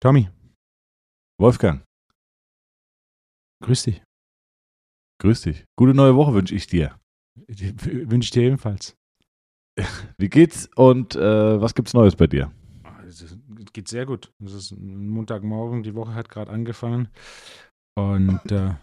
[0.00, 0.28] Tommy,
[1.40, 1.82] Wolfgang,
[3.62, 4.02] grüß dich.
[5.22, 5.64] grüß dich.
[5.78, 7.00] Gute neue Woche wünsche ich dir.
[7.48, 8.96] Wünsche ich dir ebenfalls.
[10.18, 12.52] Wie geht's und äh, was gibt's Neues bei dir?
[13.06, 13.24] Es
[13.72, 14.30] geht sehr gut.
[14.44, 17.08] Es ist Montagmorgen, die Woche hat gerade angefangen.
[17.96, 18.74] Und äh,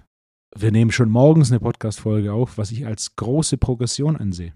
[0.55, 4.53] wir nehmen schon morgens eine Podcast-Folge auf, was ich als große Progression ansehe.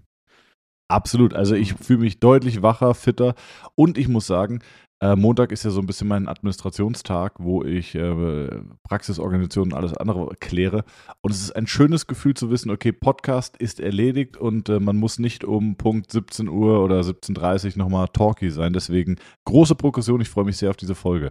[0.88, 1.34] Absolut.
[1.34, 3.34] Also ich fühle mich deutlich wacher, fitter
[3.74, 4.60] und ich muss sagen,
[5.02, 9.94] äh, Montag ist ja so ein bisschen mein Administrationstag, wo ich äh, Praxisorganisationen und alles
[9.94, 10.84] andere kläre.
[11.20, 14.96] Und es ist ein schönes Gefühl zu wissen, okay, Podcast ist erledigt und äh, man
[14.96, 18.72] muss nicht um Punkt 17 Uhr oder 17.30 Uhr nochmal talky sein.
[18.72, 21.30] Deswegen große Progression, ich freue mich sehr auf diese Folge.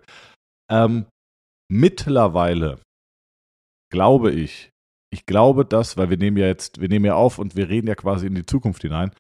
[0.69, 1.05] Ähm,
[1.71, 2.79] mittlerweile
[3.91, 4.71] glaube ich,
[5.11, 7.87] ich glaube, dass, weil wir nehmen ja jetzt, wir nehmen ja auf und wir reden
[7.87, 9.11] ja quasi in die Zukunft hinein,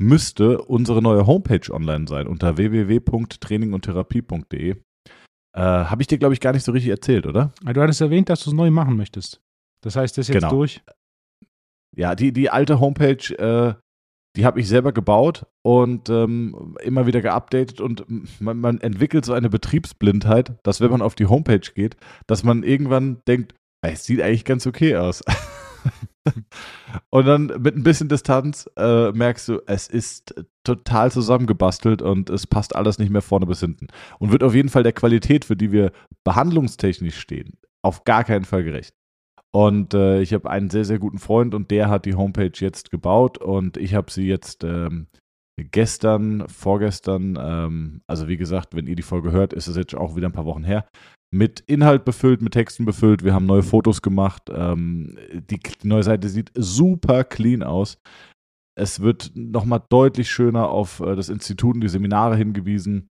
[0.00, 4.76] müsste unsere neue Homepage online sein unter www.trainingundtherapie.de.
[5.56, 7.52] Äh, Habe ich dir, glaube ich, gar nicht so richtig erzählt, oder?
[7.62, 9.40] Du hattest erwähnt, dass du es neu machen möchtest.
[9.82, 10.54] Das heißt, das ist jetzt Genau.
[10.54, 10.82] durch.
[11.96, 13.74] Ja, die, die alte Homepage, äh,
[14.36, 18.04] die habe ich selber gebaut und ähm, immer wieder geupdatet und
[18.40, 22.64] man, man entwickelt so eine Betriebsblindheit, dass wenn man auf die Homepage geht, dass man
[22.64, 23.58] irgendwann denkt, "Ey,
[23.92, 25.22] es sieht eigentlich ganz okay aus.
[27.10, 32.46] und dann mit ein bisschen Distanz äh, merkst du, es ist total zusammengebastelt und es
[32.46, 33.88] passt alles nicht mehr vorne bis hinten.
[34.18, 35.92] Und wird auf jeden Fall der Qualität, für die wir
[36.24, 38.94] behandlungstechnisch stehen, auf gar keinen Fall gerecht.
[39.52, 42.90] Und äh, ich habe einen sehr, sehr guten Freund und der hat die Homepage jetzt
[42.90, 45.06] gebaut und ich habe sie jetzt ähm,
[45.56, 50.16] gestern, vorgestern, ähm, also wie gesagt, wenn ihr die Folge hört, ist es jetzt auch
[50.16, 50.88] wieder ein paar Wochen her,
[51.34, 53.24] mit Inhalt befüllt, mit Texten befüllt.
[53.24, 54.44] Wir haben neue Fotos gemacht.
[54.54, 57.98] Ähm, die, die neue Seite sieht super clean aus.
[58.76, 63.08] Es wird nochmal deutlich schöner auf äh, das Institut und die Seminare hingewiesen.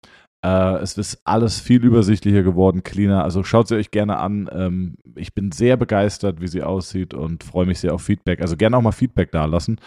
[0.45, 3.23] Äh, es ist alles viel übersichtlicher geworden, cleaner.
[3.23, 4.47] Also schaut sie euch gerne an.
[4.51, 8.41] Ähm, ich bin sehr begeistert, wie sie aussieht und freue mich sehr auf Feedback.
[8.41, 9.77] Also gerne auch mal Feedback da lassen.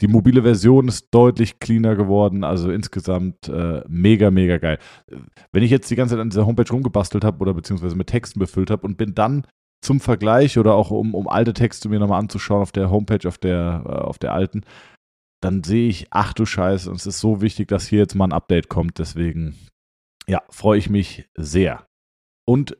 [0.00, 4.78] Die mobile Version ist deutlich cleaner geworden, also insgesamt äh, mega, mega geil.
[5.52, 8.38] Wenn ich jetzt die ganze Zeit an dieser Homepage rumgebastelt habe oder beziehungsweise mit Texten
[8.38, 9.46] befüllt habe und bin dann
[9.82, 13.38] zum Vergleich oder auch um, um alte Texte mir nochmal anzuschauen auf der Homepage, auf
[13.38, 14.62] der, äh, auf der alten,
[15.42, 18.32] dann sehe ich, ach du Scheiße, es ist so wichtig, dass hier jetzt mal ein
[18.32, 18.98] Update kommt.
[18.98, 19.56] Deswegen,
[20.26, 21.86] ja, freue ich mich sehr.
[22.46, 22.76] Und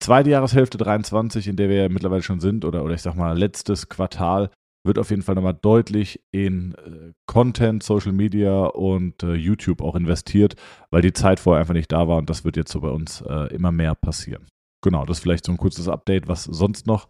[0.00, 3.36] zweite Jahreshälfte 23, in der wir ja mittlerweile schon sind, oder, oder ich sag mal,
[3.36, 4.50] letztes Quartal,
[4.84, 9.96] wird auf jeden Fall nochmal deutlich in äh, Content, Social Media und äh, YouTube auch
[9.96, 10.56] investiert,
[10.90, 13.22] weil die Zeit vorher einfach nicht da war und das wird jetzt so bei uns
[13.22, 14.46] äh, immer mehr passieren.
[14.82, 17.08] Genau, das ist vielleicht so ein kurzes Update, was sonst noch,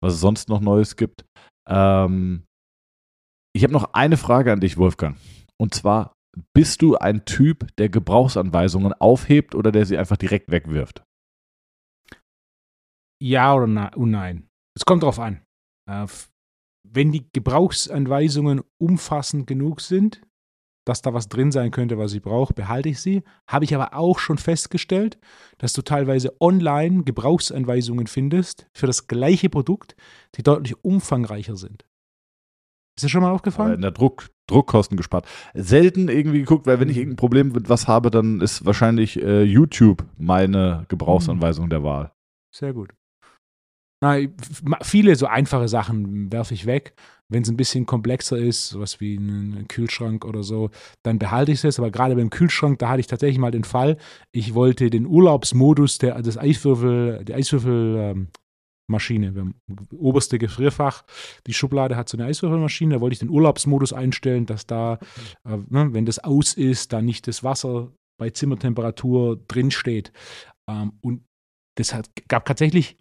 [0.00, 1.24] was es sonst noch Neues gibt.
[1.68, 2.44] Ähm,
[3.52, 5.16] ich habe noch eine Frage an dich, Wolfgang.
[5.58, 6.12] Und zwar,
[6.54, 11.02] bist du ein Typ, der Gebrauchsanweisungen aufhebt oder der sie einfach direkt wegwirft?
[13.20, 14.46] Ja oder und nein.
[14.76, 15.42] Es kommt drauf an.
[16.92, 20.22] Wenn die Gebrauchsanweisungen umfassend genug sind,
[20.86, 23.22] dass da was drin sein könnte, was ich brauche, behalte ich sie.
[23.46, 25.18] Habe ich aber auch schon festgestellt,
[25.58, 29.96] dass du teilweise online Gebrauchsanweisungen findest für das gleiche Produkt,
[30.36, 31.84] die deutlich umfangreicher sind.
[32.96, 33.74] Ist dir schon mal aufgefallen?
[33.74, 35.26] in der Druck, Druckkosten gespart.
[35.54, 39.42] Selten irgendwie geguckt, weil wenn ich irgendein Problem mit was habe, dann ist wahrscheinlich äh,
[39.42, 42.12] YouTube meine Gebrauchsanweisung der Wahl.
[42.54, 42.94] Sehr gut.
[44.02, 44.18] Na,
[44.82, 46.94] viele so einfache Sachen werfe ich weg.
[47.28, 50.70] Wenn es ein bisschen komplexer ist, sowas wie ein Kühlschrank oder so,
[51.02, 51.78] dann behalte ich es.
[51.78, 53.96] Aber gerade beim Kühlschrank, da hatte ich tatsächlich mal den Fall,
[54.32, 59.54] ich wollte den Urlaubsmodus der, des Eiswürfel, Eiswürfelmaschine, wir haben
[59.96, 61.04] oberste Gefrierfach,
[61.48, 65.00] die Schublade hat so eine Eiswürfelmaschine, da wollte ich den Urlaubsmodus einstellen, dass da,
[65.44, 67.90] äh, ne, wenn das aus ist, da nicht das Wasser
[68.20, 70.12] bei Zimmertemperatur drin steht.
[70.70, 71.24] Ähm, und
[71.76, 72.96] das hat, gab tatsächlich,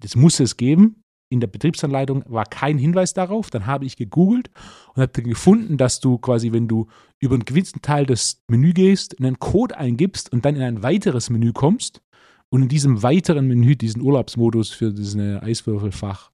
[0.00, 1.02] das muss es geben.
[1.32, 3.50] In der Betriebsanleitung war kein Hinweis darauf.
[3.50, 4.50] Dann habe ich gegoogelt
[4.94, 6.88] und habe gefunden, dass du quasi, wenn du
[7.20, 11.30] über einen gewissen Teil des Menü gehst, einen Code eingibst und dann in ein weiteres
[11.30, 12.02] Menü kommst
[12.48, 16.32] und in diesem weiteren Menü diesen Urlaubsmodus für diesen Eiswürfelfach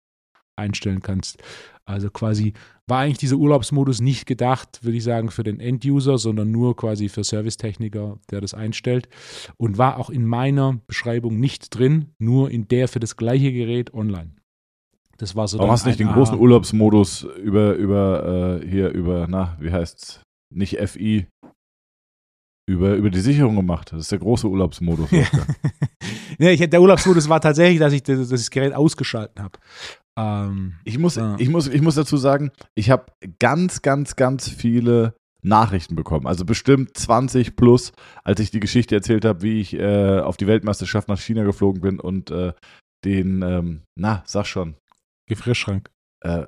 [0.56, 1.42] einstellen kannst.
[1.88, 2.52] Also quasi
[2.88, 7.08] war eigentlich dieser Urlaubsmodus nicht gedacht, würde ich sagen, für den Enduser, sondern nur quasi
[7.08, 9.08] für Servicetechniker, der das einstellt.
[9.56, 13.94] Und war auch in meiner Beschreibung nicht drin, nur in der für das gleiche Gerät
[13.94, 14.32] online.
[15.16, 16.38] Das war so Warum hast du nicht den großen.
[16.38, 20.20] Urlaubsmodus über, über, äh, hier über, na, wie heißt's?
[20.52, 21.26] Nicht FI.
[22.68, 23.92] Über, über die Sicherung gemacht.
[23.92, 25.08] Das ist der große Urlaubsmodus.
[25.12, 25.26] Ja.
[26.38, 29.58] Ja, ich, der Urlaubsmodus war tatsächlich, dass ich das, das Gerät ausgeschalten habe.
[30.18, 31.36] Ähm, Ich muss, Ja.
[31.38, 33.06] ich muss, ich muss dazu sagen, ich habe
[33.38, 36.26] ganz, ganz, ganz viele Nachrichten bekommen.
[36.26, 37.92] Also bestimmt 20 plus,
[38.24, 41.80] als ich die Geschichte erzählt habe, wie ich äh, auf die Weltmeisterschaft nach China geflogen
[41.82, 42.52] bin und äh,
[43.04, 44.74] den, ähm, na, sag schon,
[45.28, 45.90] Gefrierschrank.
[46.24, 46.46] äh,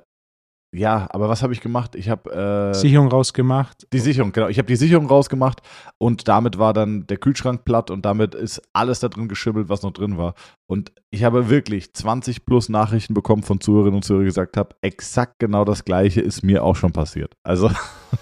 [0.71, 1.95] ja, aber was habe ich gemacht?
[1.95, 3.87] Ich habe äh, Sicherung rausgemacht.
[3.91, 4.49] die Sicherung, genau.
[4.49, 5.61] Ich habe die Sicherung rausgemacht
[5.97, 9.81] und damit war dann der Kühlschrank platt und damit ist alles da drin geschimmelt, was
[9.81, 10.35] noch drin war.
[10.67, 14.69] Und ich habe wirklich 20 plus Nachrichten bekommen von Zuhörerinnen und Zuhörern, die gesagt haben,
[14.81, 17.33] exakt genau das Gleiche ist mir auch schon passiert.
[17.43, 17.71] Also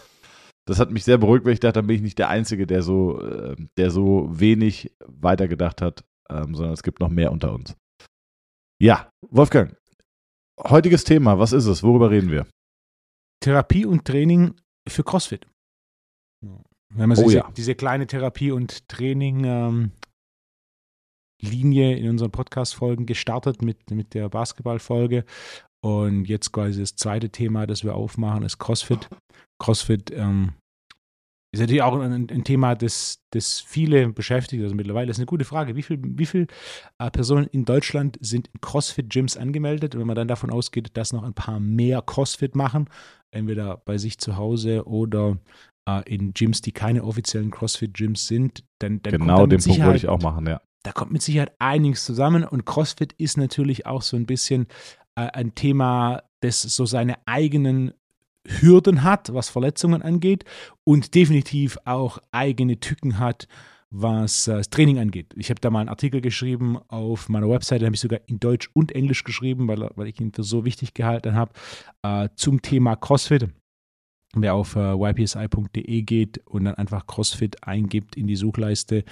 [0.66, 2.82] das hat mich sehr beruhigt, weil ich dachte, dann bin ich nicht der Einzige, der
[2.82, 7.76] so, äh, der so wenig weitergedacht hat, ähm, sondern es gibt noch mehr unter uns.
[8.80, 9.76] Ja, Wolfgang,
[10.60, 11.84] heutiges Thema, was ist es?
[11.84, 12.48] Worüber reden wir?
[13.44, 14.56] Therapie und Training
[14.88, 15.46] für CrossFit.
[16.42, 17.52] Wir haben also Oh diese, ja.
[17.56, 19.92] diese kleine Therapie- und Training-Linie
[21.98, 25.26] in unseren Podcast-Folgen gestartet mit, mit der Basketball-Folge.
[25.84, 29.10] Und jetzt quasi das zweite Thema, das wir aufmachen, ist CrossFit.
[29.60, 30.54] CrossFit ähm,
[31.52, 34.64] ist natürlich auch ein, ein Thema, das, das viele beschäftigt.
[34.64, 35.76] Also mittlerweile ist eine gute Frage.
[35.76, 36.48] Wie viele wie viel,
[37.00, 39.96] äh, Personen in Deutschland sind in CrossFit-Gyms angemeldet?
[39.96, 42.90] Und wenn man dann davon ausgeht, dass noch ein paar mehr CrossFit machen,
[43.32, 45.38] entweder bei sich zu Hause oder
[45.88, 50.08] äh, in Gyms, die keine offiziellen CrossFit-Gyms sind, dann, dann genau den Punkt wollte ich
[50.08, 50.62] auch machen, ja.
[50.84, 54.68] da kommt mit Sicherheit einiges zusammen und CrossFit ist natürlich auch so ein bisschen
[55.16, 57.94] äh, ein Thema, das so seine eigenen
[58.48, 60.46] Hürden hat, was Verletzungen angeht
[60.84, 63.48] und definitiv auch eigene Tücken hat,
[63.90, 65.34] was äh, das Training angeht.
[65.38, 68.70] Ich habe da mal einen Artikel geschrieben auf meiner Webseite, habe ich sogar in Deutsch
[68.74, 71.54] und Englisch geschrieben, weil, weil ich ihn für so wichtig gehalten habe,
[72.04, 73.50] äh, zum Thema CrossFit.
[74.36, 79.06] Wer auf äh, ypsi.de geht und dann einfach CrossFit eingibt in die Suchleiste,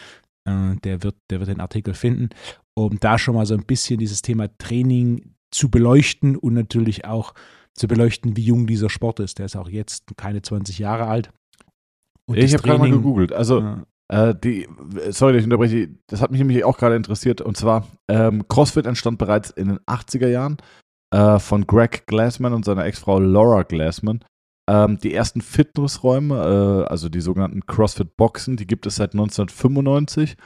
[0.46, 2.30] äh, der, wird, der wird den Artikel finden,
[2.74, 7.34] um da schon mal so ein bisschen dieses Thema Training zu beleuchten und natürlich auch
[7.76, 9.40] zu beleuchten, wie jung dieser Sport ist.
[9.40, 11.30] Der ist auch jetzt keine 20 Jahre alt.
[12.28, 13.34] Und ich habe gerade mal gegoogelt.
[13.34, 13.84] Also, Ja.
[14.10, 14.68] äh, die,
[15.10, 17.42] sorry, dass ich unterbreche, das hat mich nämlich auch gerade interessiert.
[17.42, 20.58] Und zwar, ähm, CrossFit entstand bereits in den 80er Jahren
[21.14, 24.24] äh, von Greg Glassman und seiner Ex-Frau Laura Glassman.
[24.68, 30.38] Ähm, die ersten Fitnessräume, äh, also die sogenannten CrossFit-Boxen, die gibt es seit 1995.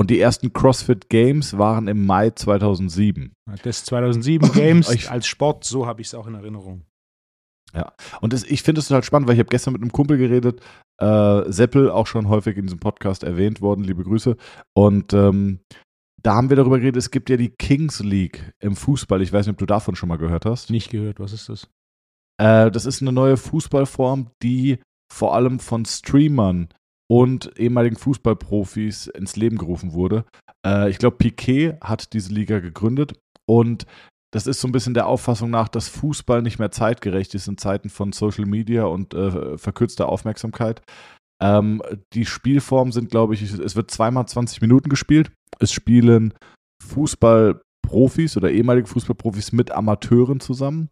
[0.00, 3.34] Und die ersten CrossFit Games waren im Mai 2007.
[3.64, 6.86] Das 2007 Games als Sport, so habe ich es auch in Erinnerung.
[8.22, 10.62] Und das, ich finde es total spannend, weil ich habe gestern mit einem Kumpel geredet,
[11.02, 14.38] äh, Seppel, auch schon häufig in diesem Podcast erwähnt worden, liebe Grüße.
[14.72, 15.60] Und ähm,
[16.22, 19.20] da haben wir darüber geredet, es gibt ja die Kings League im Fußball.
[19.20, 20.70] Ich weiß nicht, ob du davon schon mal gehört hast.
[20.70, 21.68] Nicht gehört, was ist das?
[22.40, 24.78] Äh, das ist eine neue Fußballform, die
[25.12, 26.70] vor allem von Streamern
[27.10, 30.24] und ehemaligen Fußballprofis ins Leben gerufen wurde.
[30.64, 33.18] Äh, ich glaube, Piquet hat diese Liga gegründet
[33.48, 33.84] und
[34.32, 37.58] das ist so ein bisschen der Auffassung nach, dass Fußball nicht mehr zeitgerecht ist in
[37.58, 40.82] Zeiten von Social Media und äh, verkürzter Aufmerksamkeit.
[41.42, 45.32] Ähm, die Spielformen sind, glaube ich, es wird zweimal 20 Minuten gespielt.
[45.58, 46.32] Es spielen
[46.84, 50.90] Fußballprofis oder ehemalige Fußballprofis mit Amateuren zusammen.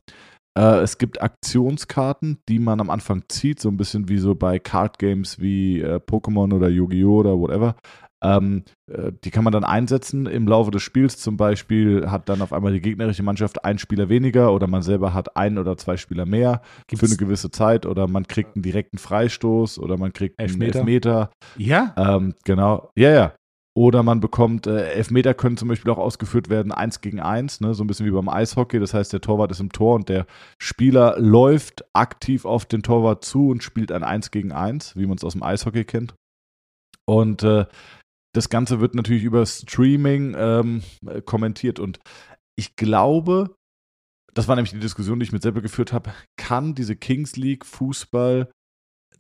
[0.59, 4.59] Äh, es gibt Aktionskarten, die man am Anfang zieht, so ein bisschen wie so bei
[4.59, 7.21] Card Games wie äh, Pokémon oder Yu-Gi-Oh!
[7.21, 7.77] oder whatever.
[8.21, 11.19] Ähm, äh, die kann man dann einsetzen im Laufe des Spiels.
[11.19, 15.15] Zum Beispiel hat dann auf einmal die gegnerische Mannschaft einen Spieler weniger oder man selber
[15.15, 16.61] hat einen oder zwei Spieler mehr
[16.93, 20.79] für eine gewisse Zeit oder man kriegt einen direkten Freistoß oder man kriegt einen Elfmeter.
[20.81, 21.31] Elfmeter.
[21.57, 21.95] Ja?
[21.97, 23.33] Ähm, genau, ja, ja.
[23.79, 27.75] Oder man bekommt, äh, Elfmeter können zum Beispiel auch ausgeführt werden, eins gegen eins, ne?
[27.75, 28.81] so ein bisschen wie beim Eishockey.
[28.81, 30.27] Das heißt, der Torwart ist im Tor und der
[30.61, 35.17] Spieler läuft aktiv auf den Torwart zu und spielt ein Eins gegen eins, wie man
[35.17, 36.17] es aus dem Eishockey kennt.
[37.07, 37.67] Und äh,
[38.35, 41.79] das Ganze wird natürlich über Streaming ähm, äh, kommentiert.
[41.79, 42.01] Und
[42.57, 43.55] ich glaube,
[44.35, 47.65] das war nämlich die Diskussion, die ich mit Seppel geführt habe, kann diese Kings League
[47.65, 48.51] Fußball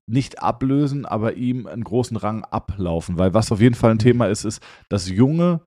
[0.08, 3.18] nicht ablösen, aber ihm einen großen Rang ablaufen.
[3.18, 5.60] Weil was auf jeden Fall ein Thema ist, ist, dass junge,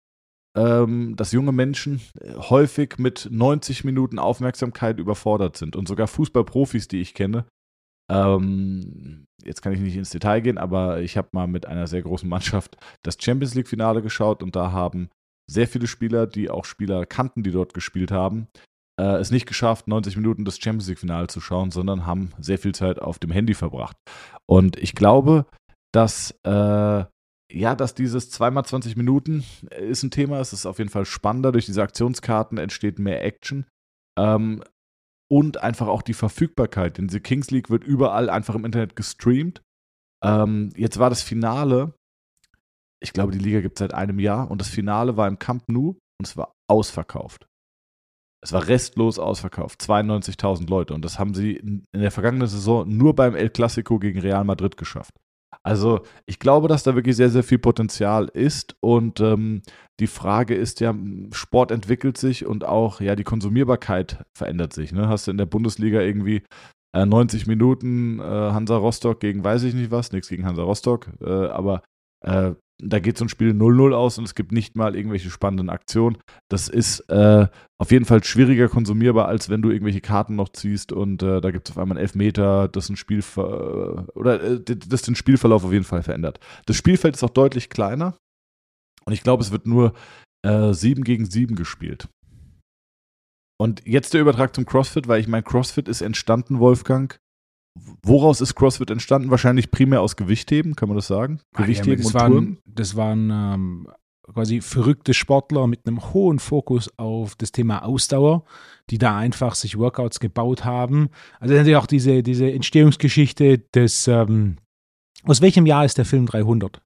[0.57, 5.75] ähm, dass junge Menschen äh, häufig mit 90 Minuten Aufmerksamkeit überfordert sind.
[5.75, 7.45] Und sogar Fußballprofis, die ich kenne,
[8.12, 12.01] ähm, jetzt kann ich nicht ins Detail gehen, aber ich habe mal mit einer sehr
[12.01, 15.10] großen Mannschaft das Champions League-Finale geschaut und da haben
[15.50, 18.48] sehr viele Spieler, die auch Spieler kannten, die dort gespielt haben,
[19.01, 22.75] äh, es nicht geschafft, 90 Minuten das Champions League-Finale zu schauen, sondern haben sehr viel
[22.75, 23.98] Zeit auf dem Handy verbracht.
[24.46, 25.48] Und ich glaube,
[25.91, 27.05] dass äh,
[27.53, 29.43] ja, dass dieses zweimal 20 Minuten
[29.77, 30.39] ist ein Thema.
[30.39, 31.51] Es ist auf jeden Fall spannender.
[31.51, 33.65] Durch diese Aktionskarten entsteht mehr Action.
[34.17, 34.63] Ähm,
[35.29, 36.98] und einfach auch die Verfügbarkeit.
[36.98, 39.62] Denn diese Kings League wird überall einfach im Internet gestreamt.
[40.24, 41.93] Ähm, jetzt war das Finale,
[43.01, 45.63] ich glaube, die Liga gibt es seit einem Jahr und das Finale war im Camp
[45.67, 47.48] Nou und es war ausverkauft.
[48.43, 50.93] Es war restlos ausverkauft, 92.000 Leute.
[50.93, 54.77] Und das haben sie in, der vergangenen Saison nur beim El Clasico gegen Real Madrid
[54.77, 55.13] geschafft.
[55.63, 58.75] Also ich glaube, dass da wirklich sehr, sehr viel Potenzial ist.
[58.79, 59.62] Und ähm,
[60.00, 60.95] die Frage ist ja,
[61.31, 64.91] Sport entwickelt sich und auch ja die Konsumierbarkeit verändert sich.
[64.91, 65.07] Ne?
[65.07, 66.43] Hast du in der Bundesliga irgendwie
[66.95, 71.10] äh, 90 Minuten äh, Hansa Rostock gegen weiß ich nicht was, nichts gegen Hansa Rostock,
[71.21, 71.83] äh, aber
[72.25, 75.69] äh, da geht so ein Spiel 0-0 aus und es gibt nicht mal irgendwelche spannenden
[75.69, 76.17] Aktionen.
[76.50, 77.47] Das ist äh,
[77.77, 81.51] auf jeden Fall schwieriger konsumierbar, als wenn du irgendwelche Karten noch ziehst und äh, da
[81.51, 85.71] gibt es auf einmal einen Elfmeter, das ein Spiel oder äh, das den Spielverlauf auf
[85.71, 86.39] jeden Fall verändert.
[86.65, 88.17] Das Spielfeld ist auch deutlich kleiner
[89.05, 89.93] und ich glaube, es wird nur
[90.45, 92.07] äh, 7 gegen 7 gespielt.
[93.59, 97.19] Und jetzt der Übertrag zum CrossFit, weil ich meine, CrossFit ist entstanden, Wolfgang,
[98.04, 99.32] Woraus ist CrossFit entstanden?
[99.32, 101.40] Wahrscheinlich primär aus Gewichtheben, kann man das sagen?
[101.56, 102.58] Gewichtheben ja, und Touren?
[102.66, 103.88] Das waren ähm,
[104.34, 108.44] quasi verrückte Sportler mit einem hohen Fokus auf das Thema Ausdauer,
[108.90, 111.10] die da einfach sich Workouts gebaut haben.
[111.40, 114.58] Also natürlich auch diese, diese Entstehungsgeschichte des, ähm,
[115.24, 116.82] aus welchem Jahr ist der Film 300?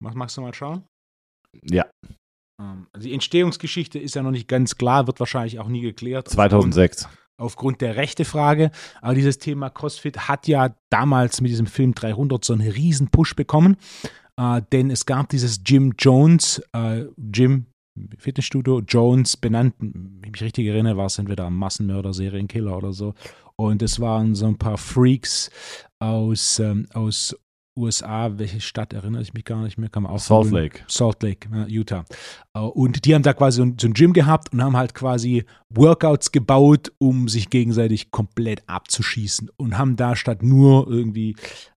[0.00, 0.84] Magst du mal schauen?
[1.62, 1.86] Ja.
[2.60, 6.28] Ähm, also die Entstehungsgeschichte ist ja noch nicht ganz klar, wird wahrscheinlich auch nie geklärt.
[6.28, 8.70] 2006 aufgrund der Rechte-Frage.
[9.00, 13.34] Aber dieses Thema CrossFit hat ja damals mit diesem Film 300 so einen riesen Push
[13.34, 13.76] bekommen,
[14.36, 17.66] äh, denn es gab dieses Jim Jones, äh, Jim
[18.18, 22.92] Fitnessstudio Jones benannt, wenn ich mich richtig erinnere, war es entweder ein Massenmörder, Serienkiller oder
[22.92, 23.14] so.
[23.56, 25.50] Und es waren so ein paar Freaks
[26.00, 27.36] aus, ähm, aus
[27.76, 30.80] USA, welche Stadt erinnere ich mich gar nicht mehr, kann man auch Salt Lake.
[30.86, 32.04] Salt Lake, Utah.
[32.54, 36.32] Äh, und die haben da quasi so ein Gym gehabt und haben halt quasi Workouts
[36.32, 41.36] gebaut, um sich gegenseitig komplett abzuschießen und haben da statt nur irgendwie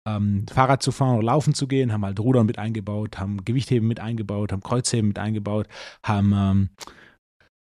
[0.07, 3.87] ähm, Fahrrad zu fahren oder laufen zu gehen, haben halt Rudern mit eingebaut, haben Gewichtheben
[3.87, 5.67] mit eingebaut, haben Kreuzheben mit eingebaut,
[6.03, 6.69] haben ähm,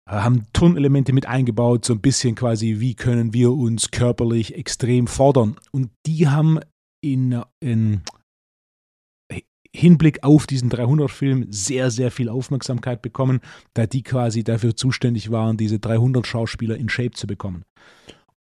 [0.07, 5.55] haben Turnelemente mit eingebaut, so ein bisschen quasi, wie können wir uns körperlich extrem fordern.
[5.71, 6.59] Und die haben
[7.01, 8.01] in, in
[9.75, 13.39] Hinblick auf diesen 300-Film sehr, sehr viel Aufmerksamkeit bekommen,
[13.73, 17.63] da die quasi dafür zuständig waren, diese 300 Schauspieler in Shape zu bekommen.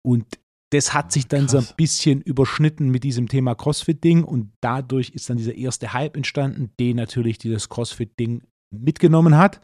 [0.03, 0.25] Und
[0.71, 1.51] das hat sich dann Krass.
[1.51, 6.15] so ein bisschen überschnitten mit diesem Thema CrossFit-Ding und dadurch ist dann dieser erste Hype
[6.15, 8.41] entstanden, den natürlich dieses CrossFit-Ding
[8.71, 9.61] mitgenommen hat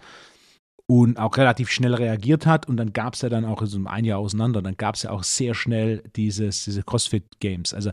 [0.89, 2.67] und auch relativ schnell reagiert hat.
[2.67, 5.12] Und dann gab es ja dann auch so ein Jahr auseinander, dann gab es ja
[5.12, 7.74] auch sehr schnell dieses, diese CrossFit-Games.
[7.74, 7.91] Also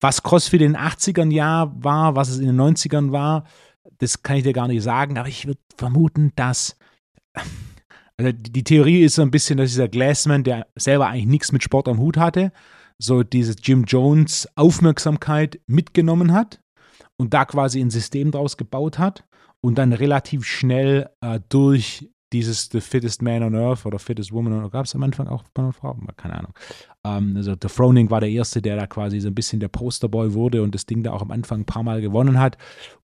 [0.00, 3.44] was CrossFit in den 80ern ja war, was es in den 90ern war,
[3.98, 6.76] das kann ich dir gar nicht sagen, aber ich würde vermuten, dass.
[8.20, 11.62] Also die Theorie ist so ein bisschen, dass dieser Glassman, der selber eigentlich nichts mit
[11.62, 12.50] Sport am Hut hatte,
[12.98, 16.60] so diese Jim Jones Aufmerksamkeit mitgenommen hat
[17.16, 19.24] und da quasi ein System draus gebaut hat
[19.60, 24.52] und dann relativ schnell äh, durch dieses The Fittest Man on Earth oder Fittest Woman
[24.52, 25.96] on Earth, gab es am Anfang auch Mann und Frau?
[26.16, 26.54] Keine Ahnung.
[27.04, 30.34] Ähm, also der Froning war der Erste, der da quasi so ein bisschen der Posterboy
[30.34, 32.58] wurde und das Ding da auch am Anfang ein paar Mal gewonnen hat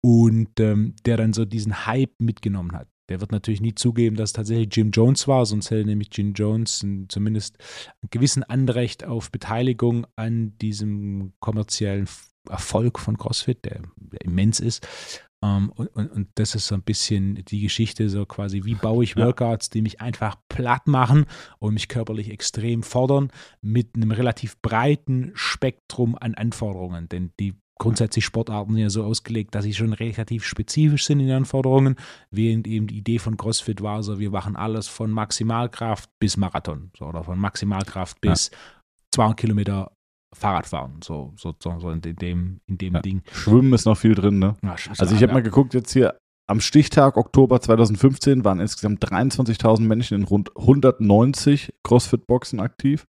[0.01, 2.88] und ähm, der dann so diesen Hype mitgenommen hat.
[3.09, 6.33] Der wird natürlich nie zugeben, dass es tatsächlich Jim Jones war, sonst hätte nämlich Jim
[6.33, 7.57] Jones ein, zumindest
[8.01, 12.07] einen gewissen Anrecht auf Beteiligung an diesem kommerziellen
[12.50, 14.88] Erfolg von CrossFit, der, der immens ist.
[15.39, 18.74] Um, ähm, und, und, und, das ist so ein bisschen die Geschichte, so quasi, wie
[18.74, 21.25] baue ich Workouts, die mich einfach platt machen
[21.60, 27.08] und mich körperlich extrem fordern, mit einem relativ breiten Spektrum an Anforderungen.
[27.08, 31.27] Denn die grundsätzlich Sportarten sind ja so ausgelegt, dass sie schon relativ spezifisch sind in
[31.27, 31.96] den Anforderungen,
[32.32, 36.91] während eben die Idee von CrossFit war, so wir machen alles von Maximalkraft bis Marathon
[36.98, 38.58] so, oder von Maximalkraft bis ja.
[39.12, 39.91] 200 Kilometer
[40.38, 43.01] Fahrradfahren, so, so, so in dem, in dem ja.
[43.01, 43.22] Ding.
[43.32, 44.56] Schwimmen ist noch viel drin, ne?
[44.63, 46.17] Ja, also ich habe mal geguckt, jetzt hier
[46.50, 53.06] am Stichtag Oktober 2015 waren insgesamt 23.000 Menschen in rund 190 CrossFit-Boxen aktiv.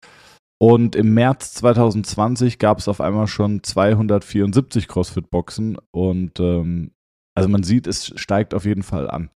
[0.58, 5.76] Und im März 2020 gab es auf einmal schon 274 CrossFit-Boxen.
[5.90, 6.92] Und ähm,
[7.34, 9.30] also man sieht, es steigt auf jeden Fall an.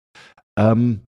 [0.59, 1.06] Ähm,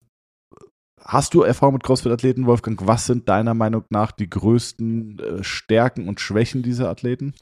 [1.05, 2.87] Hast du Erfahrung mit CrossFit-Athleten, Wolfgang?
[2.87, 7.35] Was sind deiner Meinung nach die größten äh, Stärken und Schwächen dieser Athleten?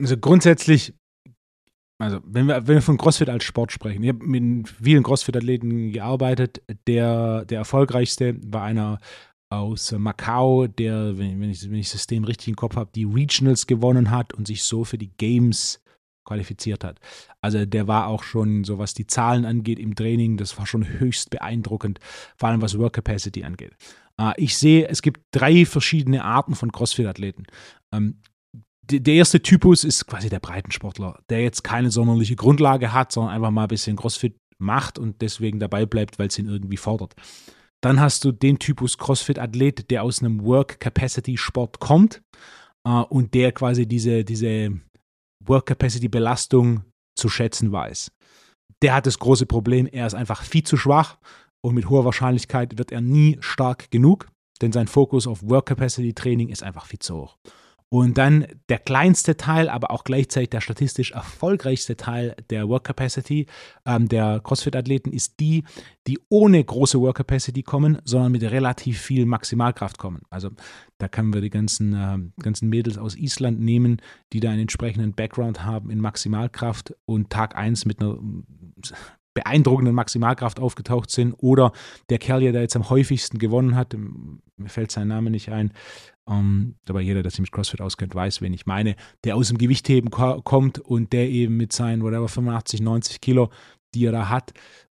[0.00, 0.94] Also grundsätzlich,
[2.00, 5.92] also wenn wir, wenn wir von CrossFit als Sport sprechen, ich habe mit vielen CrossFit-Athleten
[5.92, 6.62] gearbeitet.
[6.86, 8.98] Der, der erfolgreichste war einer
[9.50, 13.66] aus Macau, der, wenn, ich, wenn ich das System richtig im Kopf habe, die Regionals
[13.66, 15.82] gewonnen hat und sich so für die Games
[16.28, 17.00] qualifiziert hat.
[17.40, 20.86] Also der war auch schon, so was die Zahlen angeht im Training, das war schon
[20.86, 21.98] höchst beeindruckend,
[22.36, 23.74] vor allem was Work Capacity angeht.
[24.20, 27.44] Äh, ich sehe, es gibt drei verschiedene Arten von CrossFit-Athleten.
[27.92, 28.20] Ähm,
[28.90, 33.50] der erste Typus ist quasi der Breitensportler, der jetzt keine sonderliche Grundlage hat, sondern einfach
[33.50, 37.14] mal ein bisschen CrossFit macht und deswegen dabei bleibt, weil es ihn irgendwie fordert.
[37.82, 42.22] Dann hast du den Typus CrossFit-Athlet, der aus einem Work-Capacity-Sport kommt
[42.84, 44.80] äh, und der quasi diese, diese
[45.48, 46.82] Work-Capacity-Belastung
[47.16, 48.10] zu schätzen weiß.
[48.82, 51.18] Der hat das große Problem, er ist einfach viel zu schwach
[51.60, 54.28] und mit hoher Wahrscheinlichkeit wird er nie stark genug,
[54.60, 57.38] denn sein Fokus auf Work-Capacity-Training ist einfach viel zu hoch.
[57.90, 63.46] Und dann der kleinste Teil, aber auch gleichzeitig der statistisch erfolgreichste Teil der Work Capacity
[63.86, 65.64] ähm, der CrossFit-Athleten ist die,
[66.06, 70.20] die ohne große Work Capacity kommen, sondern mit relativ viel Maximalkraft kommen.
[70.28, 70.50] Also
[70.98, 74.02] da können wir die ganzen, äh, ganzen Mädels aus Island nehmen,
[74.34, 78.18] die da einen entsprechenden Background haben in Maximalkraft und Tag 1 mit einer
[79.38, 81.32] beeindruckenden Maximalkraft aufgetaucht sind.
[81.34, 81.72] Oder
[82.10, 85.72] der Kerl, der jetzt am häufigsten gewonnen hat, mir fällt sein Name nicht ein,
[86.28, 89.58] ähm, aber jeder, der sich mit CrossFit auskennt, weiß, wen ich meine, der aus dem
[89.58, 93.50] Gewichtheben ko kommt und der eben mit seinen, whatever, 85, 90 Kilo,
[93.94, 94.52] die er da hat,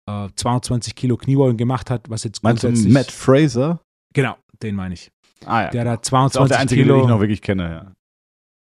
[0.06, 3.80] äh, 22 Kilo Kniebeugen gemacht hat, was jetzt Meinst du Matt Fraser?
[4.12, 5.10] Genau, den meine ich.
[5.46, 5.70] Ah ja.
[5.70, 7.92] Der da 22 das ist auch der einzige, Kilo den ich noch wirklich kenne, ja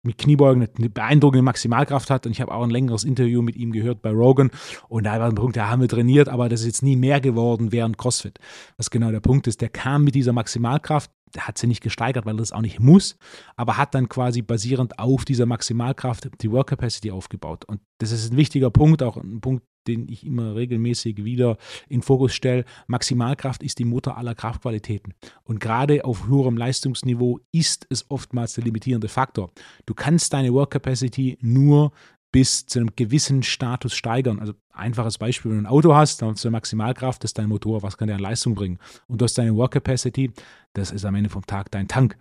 [0.06, 2.24] mit Kniebeugen eine beeindruckende Maximalkraft hat.
[2.24, 4.50] Und ich habe auch ein längeres Interview mit ihm gehört bei Rogan.
[4.88, 7.20] Und da war ein Punkt, da haben wir trainiert, aber das ist jetzt nie mehr
[7.20, 8.38] geworden während CrossFit.
[8.78, 12.36] Was genau der Punkt ist, der kam mit dieser Maximalkraft, hat sie nicht gesteigert, weil
[12.36, 13.16] das auch nicht muss,
[13.56, 17.64] aber hat dann quasi basierend auf dieser Maximalkraft die Work Capacity aufgebaut.
[17.64, 21.56] Und das ist ein wichtiger Punkt, auch ein Punkt, den ich immer regelmäßig wieder
[21.88, 22.64] in Fokus stelle.
[22.86, 25.14] Maximalkraft ist die Mutter aller Kraftqualitäten.
[25.44, 29.50] Und gerade auf höherem Leistungsniveau ist es oftmals der limitierende Faktor.
[29.86, 31.92] Du kannst deine Work Capacity nur
[32.32, 34.40] bis zu einem gewissen Status steigern.
[34.40, 37.38] Also einfaches Beispiel, wenn du ein Auto hast, dann hast du eine Maximalkraft, das ist
[37.38, 38.78] dein Motor, was kann der an Leistung bringen?
[39.06, 40.32] Und du hast deine Work Capacity,
[40.72, 42.18] das ist am Ende vom Tag dein Tank.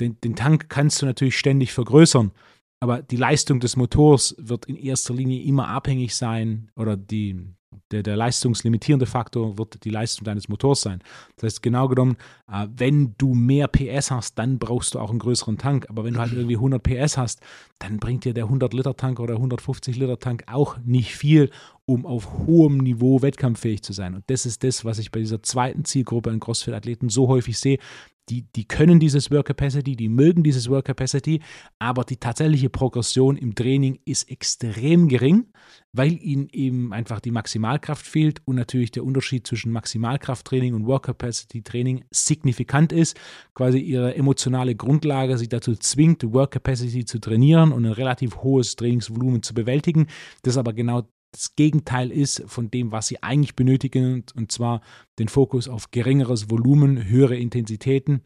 [0.00, 2.32] Den, den Tank kannst du natürlich ständig vergrößern.
[2.80, 7.54] Aber die Leistung des Motors wird in erster Linie immer abhängig sein oder die,
[7.90, 11.02] der, der leistungslimitierende Faktor wird die Leistung deines Motors sein.
[11.36, 12.16] Das heißt, genau genommen,
[12.50, 15.86] äh, wenn du mehr PS hast, dann brauchst du auch einen größeren Tank.
[15.88, 17.40] Aber wenn du halt irgendwie 100 PS hast,
[17.78, 21.50] dann bringt dir der 100-Liter-Tank oder 150-Liter-Tank auch nicht viel,
[21.84, 24.14] um auf hohem Niveau wettkampffähig zu sein.
[24.14, 27.78] Und das ist das, was ich bei dieser zweiten Zielgruppe an CrossFit-Athleten so häufig sehe
[28.28, 31.40] die, die können dieses Work Capacity, die mögen dieses Work Capacity,
[31.78, 35.46] aber die tatsächliche Progression im Training ist extrem gering,
[35.92, 41.06] weil ihnen eben einfach die Maximalkraft fehlt und natürlich der Unterschied zwischen Maximalkrafttraining und Work
[41.06, 43.18] Capacity Training signifikant ist.
[43.54, 48.76] Quasi ihre emotionale Grundlage sie dazu zwingt, Work Capacity zu trainieren und ein relativ hohes
[48.76, 50.06] Trainingsvolumen zu bewältigen.
[50.42, 51.02] Das ist aber genau
[51.32, 54.82] das Gegenteil ist von dem, was sie eigentlich benötigen, und zwar
[55.18, 58.22] den Fokus auf geringeres Volumen, höhere Intensitäten.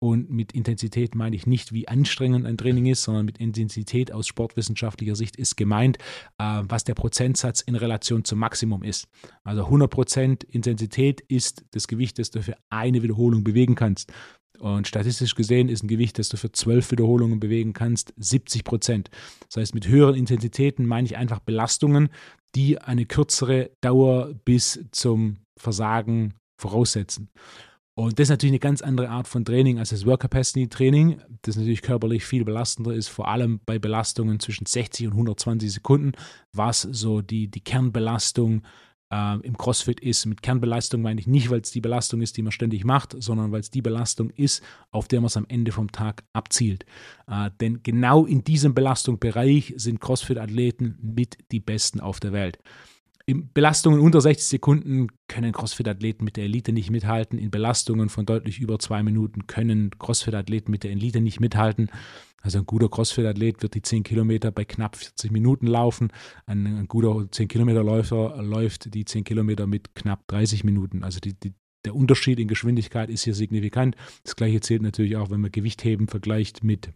[0.00, 4.28] Und mit Intensität meine ich nicht, wie anstrengend ein Training ist, sondern mit Intensität aus
[4.28, 5.98] sportwissenschaftlicher Sicht ist gemeint,
[6.38, 9.08] äh, was der Prozentsatz in Relation zum Maximum ist.
[9.42, 14.12] Also 100% Intensität ist das Gewicht, das du für eine Wiederholung bewegen kannst.
[14.58, 19.10] Und statistisch gesehen ist ein Gewicht, das du für zwölf Wiederholungen bewegen kannst, 70 Prozent.
[19.46, 22.08] Das heißt, mit höheren Intensitäten meine ich einfach Belastungen,
[22.54, 27.30] die eine kürzere Dauer bis zum Versagen voraussetzen.
[27.94, 31.20] Und das ist natürlich eine ganz andere Art von Training als das Work Capacity Training,
[31.42, 36.12] das natürlich körperlich viel belastender ist, vor allem bei Belastungen zwischen 60 und 120 Sekunden,
[36.52, 38.62] was so die, die Kernbelastung
[39.10, 40.26] äh, im CrossFit ist.
[40.26, 43.52] Mit Kernbelastung meine ich nicht, weil es die Belastung ist, die man ständig macht, sondern
[43.52, 46.84] weil es die Belastung ist, auf der man es am Ende vom Tag abzielt.
[47.26, 52.58] Äh, denn genau in diesem Belastungsbereich sind CrossFit-Athleten mit die Besten auf der Welt.
[53.28, 57.38] In Belastungen unter 60 Sekunden können CrossFit-Athleten mit der Elite nicht mithalten.
[57.38, 61.90] In Belastungen von deutlich über zwei Minuten können CrossFit-Athleten mit der Elite nicht mithalten.
[62.40, 66.10] Also ein guter Crossfit-Athlet wird die 10 Kilometer bei knapp 40 Minuten laufen.
[66.46, 71.04] Ein, ein guter 10 Kilometer Läufer läuft die 10 Kilometer mit knapp 30 Minuten.
[71.04, 71.52] Also die, die,
[71.84, 73.94] der Unterschied in Geschwindigkeit ist hier signifikant.
[74.24, 76.94] Das gleiche zählt natürlich auch, wenn man Gewichtheben vergleicht mit,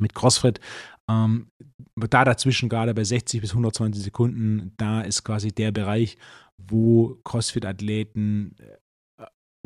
[0.00, 0.60] mit CrossFit.
[1.08, 1.48] Ähm,
[1.96, 6.18] da dazwischen gerade bei 60 bis 120 Sekunden, da ist quasi der Bereich,
[6.58, 8.56] wo CrossFit-Athleten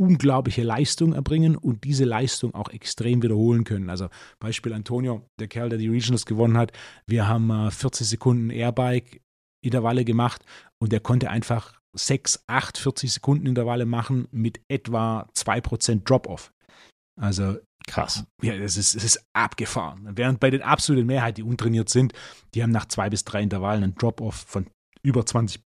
[0.01, 3.91] unglaubliche Leistung erbringen und diese Leistung auch extrem wiederholen können.
[3.91, 6.73] Also Beispiel Antonio, der Kerl, der die Regionals gewonnen hat.
[7.07, 9.21] Wir haben äh, 40 Sekunden Airbike
[9.63, 10.43] Intervalle gemacht
[10.79, 16.51] und der konnte einfach 6, 8, 40 Sekunden Intervalle machen mit etwa 2% Drop-Off.
[17.21, 18.25] Also krass.
[18.43, 20.09] Ja, das ist, das ist abgefahren.
[20.15, 22.13] Während bei den absoluten Mehrheit, die untrainiert sind,
[22.55, 24.67] die haben nach zwei bis drei Intervallen einen Drop-Off von
[25.03, 25.63] über 20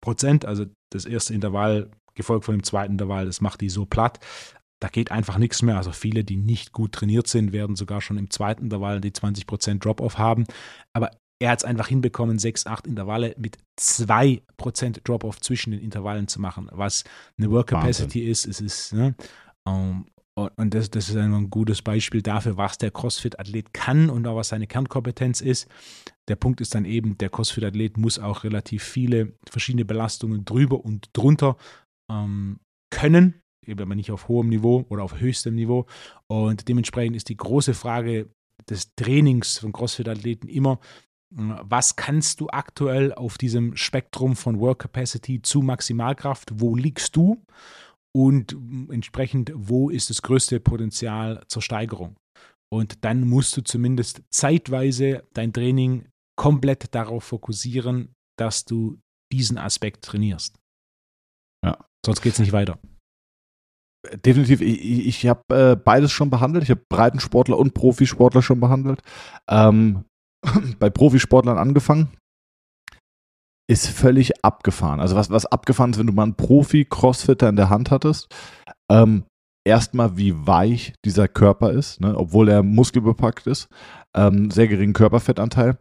[0.00, 0.44] Prozent.
[0.44, 3.26] Also das erste Intervall gefolgt von dem zweiten Intervall.
[3.26, 4.20] Das macht die so platt.
[4.80, 5.76] Da geht einfach nichts mehr.
[5.76, 9.78] Also viele, die nicht gut trainiert sind, werden sogar schon im zweiten Intervall die 20%
[9.78, 10.44] Drop-off haben.
[10.92, 15.80] Aber er hat es einfach hinbekommen, sechs, acht Intervalle mit zwei Prozent Drop-Off zwischen den
[15.80, 17.04] Intervallen zu machen, was
[17.38, 18.30] eine Work Capacity Wahnsinn.
[18.30, 18.46] ist.
[18.46, 19.14] Es ist, ne?
[19.64, 24.26] Um, ähm, und das, das ist ein gutes Beispiel dafür, was der CrossFit-Athlet kann und
[24.26, 25.66] auch was seine Kernkompetenz ist.
[26.28, 31.08] Der Punkt ist dann eben, der CrossFit-Athlet muss auch relativ viele verschiedene Belastungen drüber und
[31.14, 31.56] drunter
[32.10, 35.86] ähm, können, eben aber nicht auf hohem Niveau oder auf höchstem Niveau.
[36.26, 38.28] Und dementsprechend ist die große Frage
[38.68, 40.80] des Trainings von CrossFit-Athleten immer,
[41.30, 47.42] was kannst du aktuell auf diesem Spektrum von Work Capacity zu Maximalkraft, wo liegst du
[48.16, 48.56] und
[48.90, 52.16] entsprechend, wo ist das größte Potenzial zur Steigerung.
[52.72, 58.98] Und dann musst du zumindest zeitweise dein Training komplett darauf fokussieren, dass du
[59.30, 60.56] diesen Aspekt trainierst.
[61.62, 61.76] Ja.
[62.04, 62.78] Sonst geht es nicht weiter.
[64.24, 66.64] Definitiv, ich, ich habe äh, beides schon behandelt.
[66.64, 69.02] Ich habe Breitensportler und Profisportler schon behandelt.
[69.46, 70.06] Ähm,
[70.78, 72.16] bei Profisportlern angefangen,
[73.68, 75.00] ist völlig abgefahren.
[75.00, 78.34] Also was, was abgefahren ist, wenn du mal einen Profi-Crossfitter in der Hand hattest,
[78.90, 79.24] ähm,
[79.66, 82.16] erstmal wie weich dieser Körper ist, ne?
[82.16, 83.68] obwohl er muskelbepackt ist,
[84.16, 85.78] ähm, sehr geringen Körperfettanteil,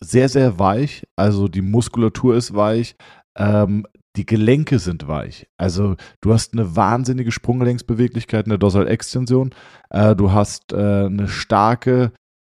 [0.00, 2.96] sehr, sehr weich, also die Muskulatur ist weich,
[3.38, 5.46] ähm, die Gelenke sind weich.
[5.58, 9.52] Also du hast eine wahnsinnige Sprunggelenksbeweglichkeit in der Dorsalextension.
[9.90, 12.12] Äh, du hast äh, eine starke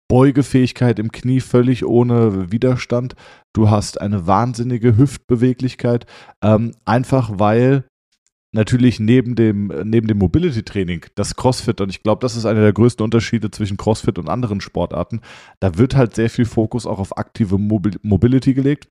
[0.09, 3.15] Beugefähigkeit im Knie völlig ohne Widerstand.
[3.55, 6.07] Du hast eine wahnsinnige Hüftbeweglichkeit,
[6.43, 7.85] ähm, einfach weil
[8.55, 12.73] natürlich neben dem, neben dem Mobility-Training das CrossFit, und ich glaube, das ist einer der
[12.73, 15.21] größten Unterschiede zwischen CrossFit und anderen Sportarten,
[15.61, 18.89] da wird halt sehr viel Fokus auch auf aktive Mobil Mobility gelegt.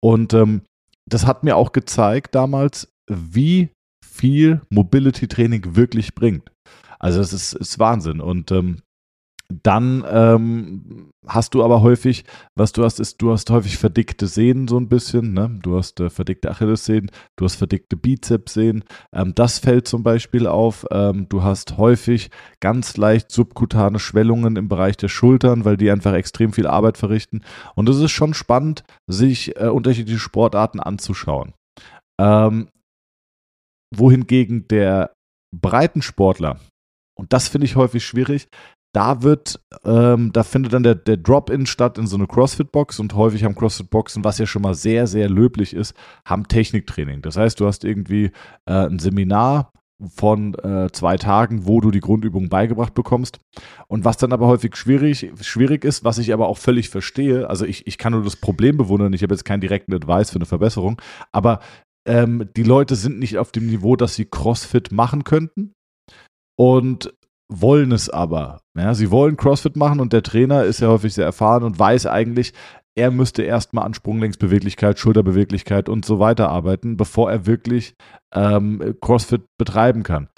[0.00, 0.62] Und ähm,
[1.06, 3.70] das hat mir auch gezeigt damals, wie
[4.04, 6.50] viel Mobility-Training wirklich bringt.
[6.98, 8.20] Also es ist, ist Wahnsinn.
[8.20, 8.82] Und ähm,
[9.50, 14.68] dann ähm, hast du aber häufig, was du hast, ist, du hast häufig verdickte Sehnen
[14.68, 15.58] so ein bisschen, ne?
[15.62, 18.84] Du hast äh, verdickte Achillessehnen, du hast verdickte Bizepssehnen.
[19.14, 20.84] Ähm, das fällt zum Beispiel auf.
[20.90, 22.30] Ähm, du hast häufig
[22.60, 27.42] ganz leicht subkutane Schwellungen im Bereich der Schultern, weil die einfach extrem viel Arbeit verrichten.
[27.74, 31.54] Und es ist schon spannend, sich äh, unterschiedliche Sportarten anzuschauen.
[32.20, 32.68] Ähm,
[33.94, 35.14] wohingegen der
[35.56, 36.60] Breitensportler,
[37.18, 38.48] und das finde ich häufig schwierig,
[38.92, 43.14] da wird, ähm, da findet dann der, der Drop-In statt in so eine CrossFit-Box und
[43.14, 47.22] häufig haben CrossFit-Boxen, was ja schon mal sehr, sehr löblich ist, haben Techniktraining.
[47.22, 48.32] Das heißt, du hast irgendwie
[48.66, 49.72] äh, ein Seminar
[50.14, 53.40] von äh, zwei Tagen, wo du die Grundübungen beigebracht bekommst.
[53.88, 57.64] Und was dann aber häufig schwierig, schwierig ist, was ich aber auch völlig verstehe, also
[57.64, 60.46] ich, ich kann nur das Problem bewundern, ich habe jetzt keinen direkten Advice für eine
[60.46, 61.00] Verbesserung,
[61.32, 61.60] aber
[62.06, 65.74] ähm, die Leute sind nicht auf dem Niveau, dass sie CrossFit machen könnten.
[66.56, 67.12] Und
[67.48, 68.60] wollen es aber.
[68.76, 72.06] Ja, sie wollen CrossFit machen und der Trainer ist ja häufig sehr erfahren und weiß
[72.06, 72.52] eigentlich,
[72.94, 77.94] er müsste erstmal an Sprunglängsbeweglichkeit, Schulterbeweglichkeit und so weiter arbeiten, bevor er wirklich
[78.34, 80.28] ähm, CrossFit betreiben kann.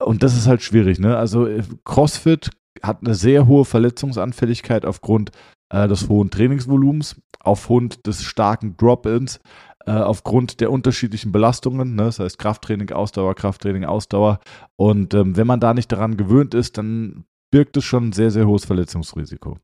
[0.00, 0.98] Und das ist halt schwierig.
[0.98, 1.16] Ne?
[1.16, 2.50] Also äh, CrossFit
[2.82, 5.30] hat eine sehr hohe Verletzungsanfälligkeit aufgrund
[5.72, 9.40] äh, des hohen Trainingsvolumens, aufgrund des starken Drop-ins
[9.86, 12.04] äh, aufgrund der unterschiedlichen Belastungen, ne?
[12.04, 14.38] das heißt Krafttraining, Ausdauer, Krafttraining, Ausdauer.
[14.76, 18.30] Und ähm, wenn man da nicht daran gewöhnt ist, dann birgt es schon ein sehr,
[18.30, 19.58] sehr hohes Verletzungsrisiko.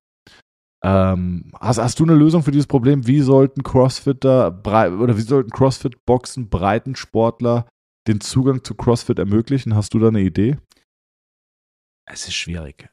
[0.82, 3.06] Ähm, hast, hast, du eine Lösung für dieses Problem?
[3.06, 7.68] Wie sollten Crossfitter oder wie sollten Crossfit-Boxen Breitensportler
[8.06, 9.74] den Zugang zu Crossfit ermöglichen?
[9.74, 10.58] Hast du da eine Idee?
[12.06, 12.88] Es ist schwierig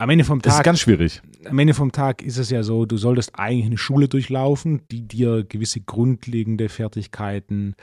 [0.00, 0.50] am Ende vom Tag.
[0.50, 1.20] Das ist ganz schwierig.
[1.44, 5.06] Am Ende vom Tag ist es ja so, du solltest eigentlich eine Schule durchlaufen, die
[5.06, 7.74] dir gewisse grundlegende Fertigkeiten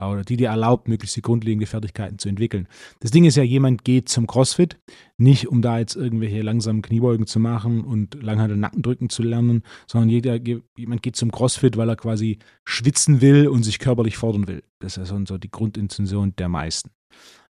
[0.00, 2.68] oder die dir erlaubt, möglichst grundlegende Fertigkeiten zu entwickeln.
[3.00, 4.76] Das Ding ist ja, jemand geht zum CrossFit,
[5.16, 10.10] nicht um da jetzt irgendwelche langsamen Kniebeugen zu machen und langhantel Nackendrücken zu lernen, sondern
[10.10, 10.38] jeder,
[10.76, 14.62] jemand geht zum CrossFit, weil er quasi schwitzen will und sich körperlich fordern will.
[14.78, 16.90] Das ist so die Grundintention der meisten.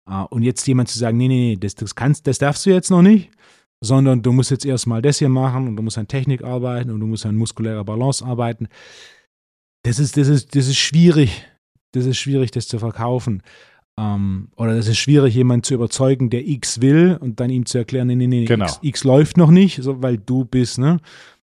[0.05, 2.71] Ah, und jetzt jemand zu sagen, nee, nee, nee, das, das kannst, das darfst du
[2.71, 3.29] jetzt noch nicht,
[3.82, 7.00] sondern du musst jetzt erstmal das hier machen und du musst an Technik arbeiten und
[7.00, 8.67] du musst an muskulärer Balance arbeiten.
[9.84, 11.46] Das ist, das ist, das ist schwierig.
[11.91, 13.41] Das ist schwierig, das zu verkaufen.
[14.00, 17.80] Ähm, oder das ist schwierig, jemanden zu überzeugen, der X will und dann ihm zu
[17.80, 18.65] erklären, nee, nee, nee, genau.
[18.65, 21.00] X, X läuft noch nicht, so, weil du bist, ne?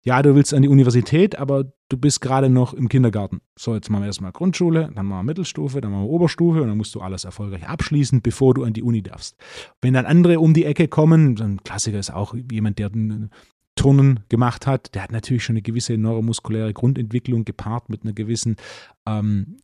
[0.08, 3.42] Ja, du willst an die Universität, aber du bist gerade noch im Kindergarten.
[3.60, 6.70] So, jetzt machen wir erstmal Grundschule, dann machen wir Mittelstufe, dann machen wir Oberstufe und
[6.70, 9.36] dann musst du alles erfolgreich abschließen, bevor du an die Uni darfst.
[9.82, 12.90] Wenn dann andere um die Ecke kommen, so ein Klassiker ist auch jemand, der
[13.76, 18.56] Turnen gemacht hat, der hat natürlich schon eine gewisse neuromuskuläre Grundentwicklung gepaart mit einer gewissen
[19.06, 19.58] ähm,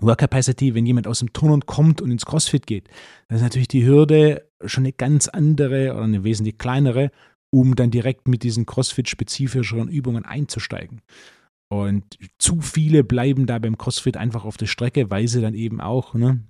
[0.00, 2.88] Work Capacity, wenn jemand aus dem Turnen kommt und ins CrossFit geht,
[3.28, 7.10] dann ist natürlich die Hürde schon eine ganz andere oder eine wesentlich kleinere,
[7.50, 11.00] um dann direkt mit diesen CrossFit-spezifischeren Übungen einzusteigen.
[11.70, 15.80] Und zu viele bleiben da beim CrossFit einfach auf der Strecke, weil sie dann eben
[15.80, 16.42] auch ne,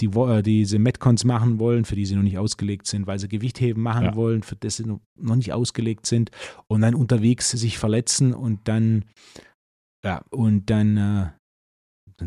[0.00, 3.28] die, äh, diese Metcons machen wollen, für die sie noch nicht ausgelegt sind, weil sie
[3.28, 4.14] Gewichtheben machen ja.
[4.16, 6.30] wollen, für das sie noch nicht ausgelegt sind
[6.66, 9.04] und dann unterwegs sich verletzen und dann
[10.04, 11.26] ja, und dann äh,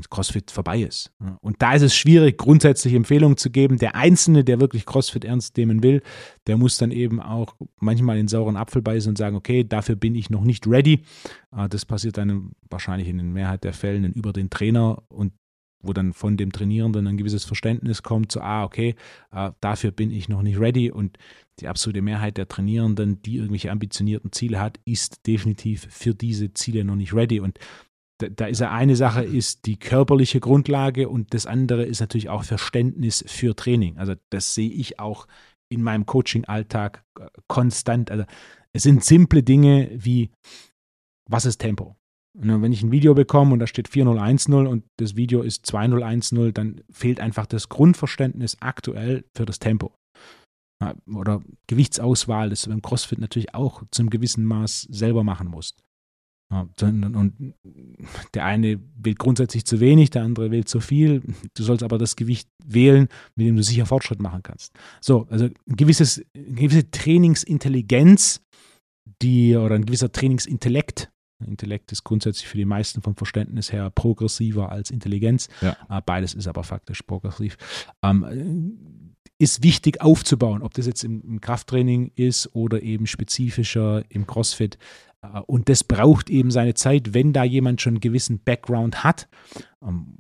[0.01, 1.11] CrossFit vorbei ist.
[1.41, 3.77] Und da ist es schwierig, grundsätzlich Empfehlungen zu geben.
[3.77, 6.01] Der Einzelne, der wirklich CrossFit ernst nehmen will,
[6.47, 10.15] der muss dann eben auch manchmal in sauren Apfel beißen und sagen, okay, dafür bin
[10.15, 11.03] ich noch nicht ready.
[11.51, 15.33] Ah, das passiert dann wahrscheinlich in der Mehrheit der Fällen über den Trainer und
[15.85, 18.95] wo dann von dem Trainierenden ein gewisses Verständnis kommt, so, ah, okay,
[19.31, 20.91] ah, dafür bin ich noch nicht ready.
[20.91, 21.17] Und
[21.59, 26.83] die absolute Mehrheit der Trainierenden, die irgendwelche ambitionierten Ziele hat, ist definitiv für diese Ziele
[26.83, 27.39] noch nicht ready.
[27.39, 27.59] Und
[28.19, 32.29] da, da ist ja eine Sache ist die körperliche Grundlage und das andere ist natürlich
[32.29, 33.97] auch Verständnis für Training.
[33.97, 35.27] Also das sehe ich auch
[35.69, 38.11] in meinem Coaching-Alltag äh, konstant.
[38.11, 38.23] Also
[38.73, 40.31] es sind simple Dinge wie,
[41.29, 41.95] was ist Tempo?
[42.37, 46.53] Und wenn ich ein Video bekomme und da steht 4010 und das Video ist 2010,
[46.53, 49.95] dann fehlt einfach das Grundverständnis aktuell für das Tempo.
[51.07, 55.84] Oder Gewichtsauswahl, das du beim CrossFit natürlich auch zum gewissen Maß selber machen musst.
[56.49, 57.53] Und
[58.33, 61.21] der eine wählt grundsätzlich zu wenig, der andere wählt zu viel.
[61.55, 64.73] Du sollst aber das Gewicht wählen, mit dem du sicher Fortschritt machen kannst.
[65.01, 68.41] So, also ein gewisses, eine gewisse Trainingsintelligenz,
[69.21, 71.11] die oder ein gewisser Trainingsintellekt.
[71.45, 75.49] Intellekt ist grundsätzlich für die meisten vom Verständnis her progressiver als Intelligenz.
[75.61, 75.75] Ja.
[75.89, 77.57] Äh, beides ist aber faktisch progressiv.
[78.01, 84.77] Ähm, ist wichtig aufzubauen, ob das jetzt im Krafttraining ist oder eben spezifischer im CrossFit.
[85.33, 89.27] Äh, und das braucht eben seine Zeit, wenn da jemand schon einen gewissen Background hat,
[89.83, 90.19] ähm,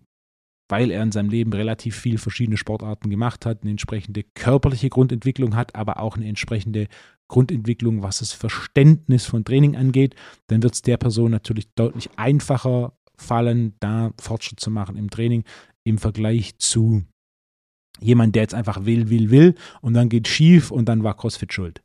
[0.69, 5.55] weil er in seinem Leben relativ viel verschiedene Sportarten gemacht hat, eine entsprechende körperliche Grundentwicklung
[5.55, 6.87] hat, aber auch eine entsprechende
[7.27, 10.15] Grundentwicklung, was das Verständnis von Training angeht,
[10.47, 15.43] dann wird es der Person natürlich deutlich einfacher fallen, da Fortschritt zu machen im Training
[15.83, 17.03] im Vergleich zu
[17.99, 21.53] jemand, der jetzt einfach will, will, will und dann geht schief und dann war CrossFit
[21.53, 21.81] schuld.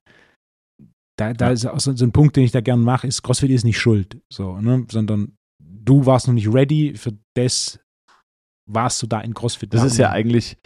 [1.21, 3.51] Da, da ist auch so, so, ein Punkt, den ich da gerne mache, ist, CrossFit
[3.51, 4.87] ist nicht schuld, so, ne?
[4.91, 7.79] sondern du warst noch nicht ready für das,
[8.67, 9.75] warst du da in CrossFit.
[9.75, 10.57] Das ist ja eigentlich,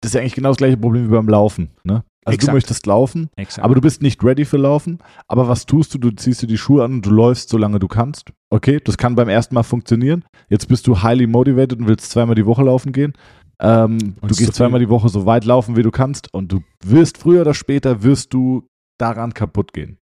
[0.00, 1.70] das ist ja eigentlich genau das gleiche Problem wie beim Laufen.
[1.82, 2.04] Ne?
[2.24, 2.48] Also Exakt.
[2.48, 3.64] du möchtest laufen, Exakt.
[3.64, 4.98] aber du bist nicht ready für Laufen.
[5.26, 5.98] Aber was tust du?
[5.98, 8.32] Du ziehst dir die Schuhe an und du läufst, solange du kannst.
[8.50, 10.24] Okay, das kann beim ersten Mal funktionieren.
[10.48, 13.12] Jetzt bist du highly motivated und willst zweimal die Woche laufen gehen.
[13.60, 17.18] Ähm, du gehst zweimal die Woche so weit laufen, wie du kannst und du wirst
[17.18, 19.98] früher oder später wirst du daran kaputt gehen.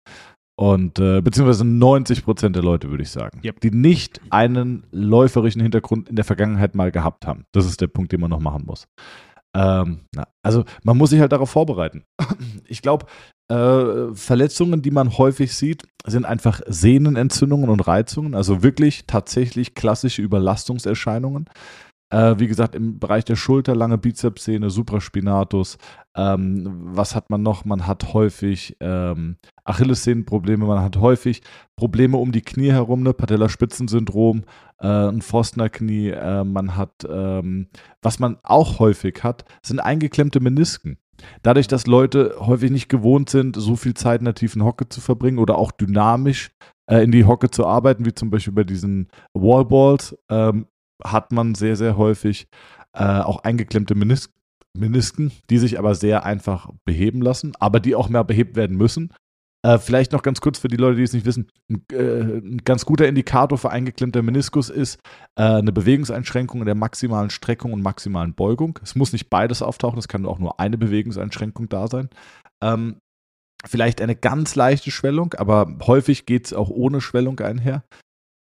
[0.59, 3.61] Und äh, beziehungsweise 90 Prozent der Leute, würde ich sagen, yep.
[3.61, 7.45] die nicht einen läuferischen Hintergrund in der Vergangenheit mal gehabt haben.
[7.53, 8.85] Das ist der Punkt, den man noch machen muss.
[9.55, 12.03] Ähm, na, also man muss sich halt darauf vorbereiten.
[12.71, 13.07] Ich glaube,
[13.49, 20.21] äh, Verletzungen, die man häufig sieht, sind einfach Sehnenentzündungen und Reizungen, also wirklich tatsächlich klassische
[20.21, 21.49] Überlastungserscheinungen.
[22.11, 25.77] Äh, wie gesagt, im Bereich der Schulter, lange Bizepssehne, Supraspinatus.
[26.19, 27.63] Ähm, was hat man noch?
[27.63, 31.41] Man hat häufig ähm, Achillessehnenprobleme, man hat häufig
[31.77, 33.13] Probleme um die Knie herum, ne?
[33.13, 34.43] Patellaspitzensyndrom,
[34.79, 36.09] äh, ein Forstner Knie.
[36.09, 37.67] Äh, man hat, ähm,
[38.01, 40.97] was man auch häufig hat, sind eingeklemmte Menisken.
[41.41, 45.01] Dadurch, dass Leute häufig nicht gewohnt sind, so viel Zeit in der tiefen Hocke zu
[45.01, 46.51] verbringen oder auch dynamisch
[46.87, 50.67] äh, in die Hocke zu arbeiten, wie zum Beispiel bei diesen Wallballs, ähm,
[51.01, 52.47] hat man sehr, sehr häufig
[52.93, 54.29] äh, auch eingeklemmte Menis
[54.77, 59.13] Menisken, die sich aber sehr einfach beheben lassen, aber die auch mehr behebt werden müssen.
[59.61, 62.61] Äh, vielleicht noch ganz kurz für die Leute, die es nicht wissen: ein, äh, ein
[62.63, 64.99] ganz guter Indikator für eingeklemmter Meniskus ist
[65.35, 68.79] äh, eine Bewegungseinschränkung in der maximalen Streckung und maximalen Beugung.
[68.81, 72.09] Es muss nicht beides auftauchen, es kann auch nur eine Bewegungseinschränkung da sein.
[72.63, 72.99] Ähm,
[73.65, 77.83] vielleicht eine ganz leichte Schwellung, aber häufig geht es auch ohne Schwellung einher.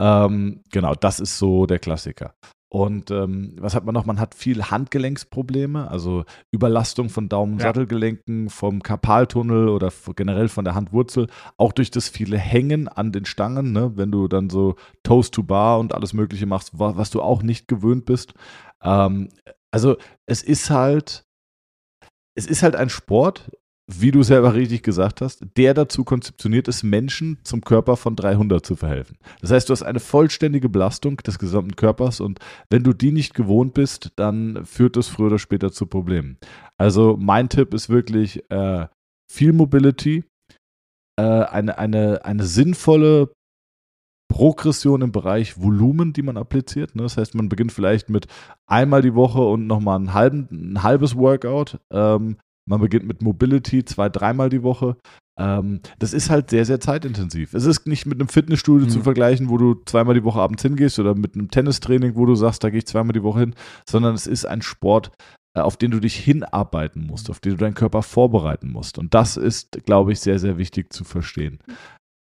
[0.02, 2.34] Ähm, genau, das ist so der Klassiker.
[2.76, 4.06] Und ähm, was hat man noch?
[4.06, 8.50] Man hat viel Handgelenksprobleme, also Überlastung von Daumen-Sattelgelenken, ja.
[8.50, 13.72] vom Karpaltunnel oder generell von der Handwurzel, auch durch das viele Hängen an den Stangen,
[13.72, 13.94] ne?
[13.96, 17.70] wenn du dann so Toast to Bar und alles Mögliche machst, was, du auch nicht
[17.70, 18.34] gewöhnt bist.
[18.84, 19.30] Ähm,
[19.72, 21.24] also es ist halt,
[22.38, 23.52] es ist halt ein Sport,
[23.88, 28.66] wie du selber richtig gesagt hast, der dazu konzeptioniert ist, Menschen zum Körper von 300
[28.66, 29.18] zu verhelfen.
[29.42, 33.36] Das heißt, du hast eine vollständige Belastung des gesamten Körpers und wenn du die nicht
[33.36, 36.38] gewohnt bist, dann führt das früher oder später zu Problemen.
[36.78, 38.88] Also mein Tipp ist wirklich äh,
[39.32, 40.24] viel Mobility,
[41.18, 43.32] äh, eine, eine, eine sinnvolle
[44.28, 46.96] Progression im Bereich Volumen, die man appliziert.
[46.96, 47.04] Ne?
[47.04, 48.26] Das heißt, man beginnt vielleicht mit
[48.66, 51.80] einmal die Woche und nochmal ein, halben, ein halbes Workout.
[51.92, 54.98] Ähm, Man beginnt mit Mobility zwei, dreimal die Woche.
[55.38, 57.54] Ähm, das ist halt sehr, sehr zeitintensiv.
[57.54, 58.92] Es ist nicht mit einem Fitnessstudio mhm.
[58.92, 62.36] zu vergleichen, wo du zweimal die Woche abends hingehst oder mit einem Tennistraining, wo du
[62.36, 63.56] sagst, da gehe ich zweimal die Woche hin,
[63.88, 65.12] sondern es ist ein Sport,
[65.56, 68.98] äh, auf den du dich hinarbeiten musst, auf den du deinen Körper vorbereiten musst.
[68.98, 71.60] Und das ist, glaube ich, sehr, sehr wichtig zu verstehen.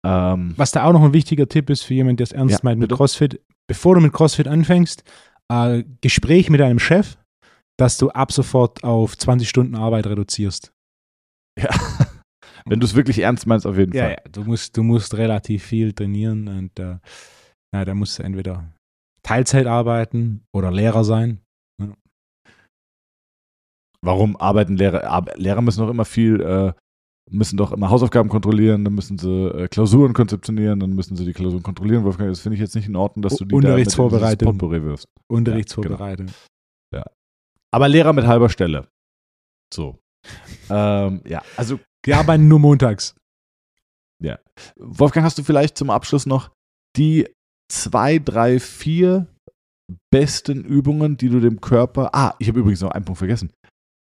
[0.06, 2.60] Ähm, Was da auch noch ein wichtiger Tipp ist für jemanden, der es ernst ja,
[2.64, 2.98] meint mit bitte?
[2.98, 5.04] CrossFit, bevor du mit CrossFit anfängst,
[5.50, 7.18] äh, Gespräch mit deinem Chef,
[7.78, 10.72] dass du ab sofort auf 20 Stunden Arbeit reduzierst.
[11.60, 11.70] Ja.
[12.66, 14.12] Wenn du es wirklich ernst meinst, auf jeden ja, Fall.
[14.12, 16.98] Ja, du musst, du musst relativ viel trainieren und äh,
[17.74, 18.72] na, da musst du entweder
[19.24, 21.42] Teilzeit arbeiten oder Lehrer sein.
[21.82, 21.94] Ja.
[24.04, 25.26] Warum arbeiten Lehrer?
[25.36, 26.74] Lehrer müssen doch immer viel, äh,
[27.30, 31.34] müssen doch immer Hausaufgaben kontrollieren, dann müssen sie äh, Klausuren konzeptionieren, dann müssen sie die
[31.34, 32.04] Klausuren kontrollieren.
[32.04, 35.08] Wolfgang, das finde ich jetzt nicht in Ordnung, dass du die Unterrichtsvorbereitung da wirfst.
[35.28, 36.28] Unterrichtsvorbereitung.
[36.28, 36.51] Ja, genau.
[37.72, 37.76] Ja.
[37.76, 38.88] Aber Lehrer mit halber Stelle.
[39.74, 40.00] So.
[40.70, 43.16] ähm, ja, also wir arbeiten nur montags.
[44.22, 44.40] Ja.
[44.78, 46.52] Wolfgang, hast du vielleicht zum Abschluss noch
[46.96, 47.28] die
[47.72, 49.28] zwei, drei, vier
[50.12, 52.14] besten Übungen, die du dem Körper.
[52.14, 53.52] Ah, ich habe übrigens noch einen Punkt vergessen.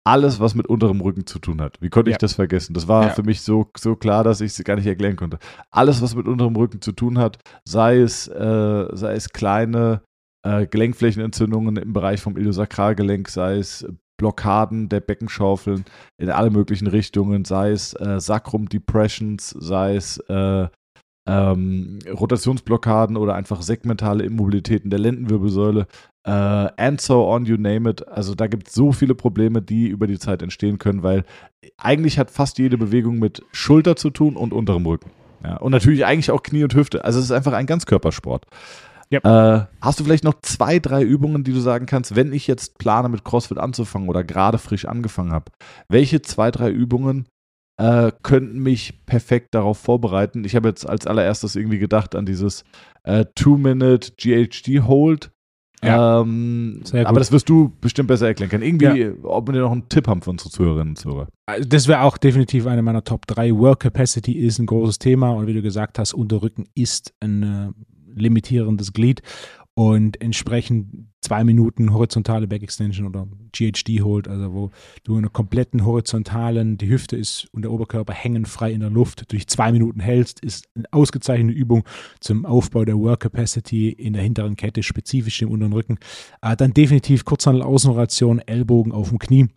[0.03, 1.79] Alles, was mit unterem Rücken zu tun hat.
[1.79, 2.15] Wie konnte ja.
[2.15, 2.73] ich das vergessen?
[2.73, 3.09] Das war ja.
[3.09, 5.37] für mich so, so klar, dass ich es gar nicht erklären konnte.
[5.69, 10.01] Alles, was mit unterem Rücken zu tun hat, sei es, äh, sei es kleine
[10.43, 13.85] äh, Gelenkflächenentzündungen im Bereich vom Iliosakralgelenk, sei es
[14.17, 15.83] Blockaden der Beckenschaufeln
[16.17, 20.67] in alle möglichen Richtungen, sei es äh, Sacrum Depressions, sei es äh,
[21.27, 25.87] ähm, Rotationsblockaden oder einfach segmentale Immobilitäten der Lendenwirbelsäule,
[26.23, 28.07] äh, and so on, you name it.
[28.07, 31.23] Also da gibt es so viele Probleme, die über die Zeit entstehen können, weil
[31.77, 35.11] eigentlich hat fast jede Bewegung mit Schulter zu tun und unterem Rücken.
[35.43, 37.03] Ja, und natürlich eigentlich auch Knie und Hüfte.
[37.03, 38.45] Also es ist einfach ein Ganzkörpersport.
[39.11, 39.25] Yep.
[39.25, 42.77] Äh, hast du vielleicht noch zwei, drei Übungen, die du sagen kannst, wenn ich jetzt
[42.77, 45.51] plane, mit CrossFit anzufangen oder gerade frisch angefangen habe?
[45.89, 47.27] Welche zwei, drei Übungen
[47.77, 50.45] äh, könnten mich perfekt darauf vorbereiten?
[50.45, 52.63] Ich habe jetzt als allererstes irgendwie gedacht an dieses
[53.03, 55.31] äh, Two-Minute GHD Hold.
[55.83, 58.63] Ja, ähm, aber das wirst du bestimmt besser erklären können.
[58.63, 59.11] Irgendwie, ja.
[59.23, 61.27] ob wir noch einen Tipp haben für unsere Zuhörerinnen und Zuhörer.
[61.47, 63.57] Also das wäre auch definitiv eine meiner Top 3.
[63.57, 67.71] Work Capacity ist ein großes Thema und wie du gesagt hast, Unterrücken ist ein äh,
[68.15, 69.21] limitierendes Glied
[69.73, 74.71] und entsprechend zwei Minuten horizontale Back Extension oder GHD holt, also wo
[75.03, 78.89] du in einer kompletten horizontalen, die Hüfte ist und der Oberkörper hängen frei in der
[78.89, 81.83] Luft, durch zwei Minuten hältst, ist eine ausgezeichnete Übung
[82.19, 85.99] zum Aufbau der Work Capacity in der hinteren Kette, spezifisch im unteren Rücken.
[86.41, 89.47] Äh, dann definitiv Kurzhandel Außenrotation, Ellbogen auf dem Knie.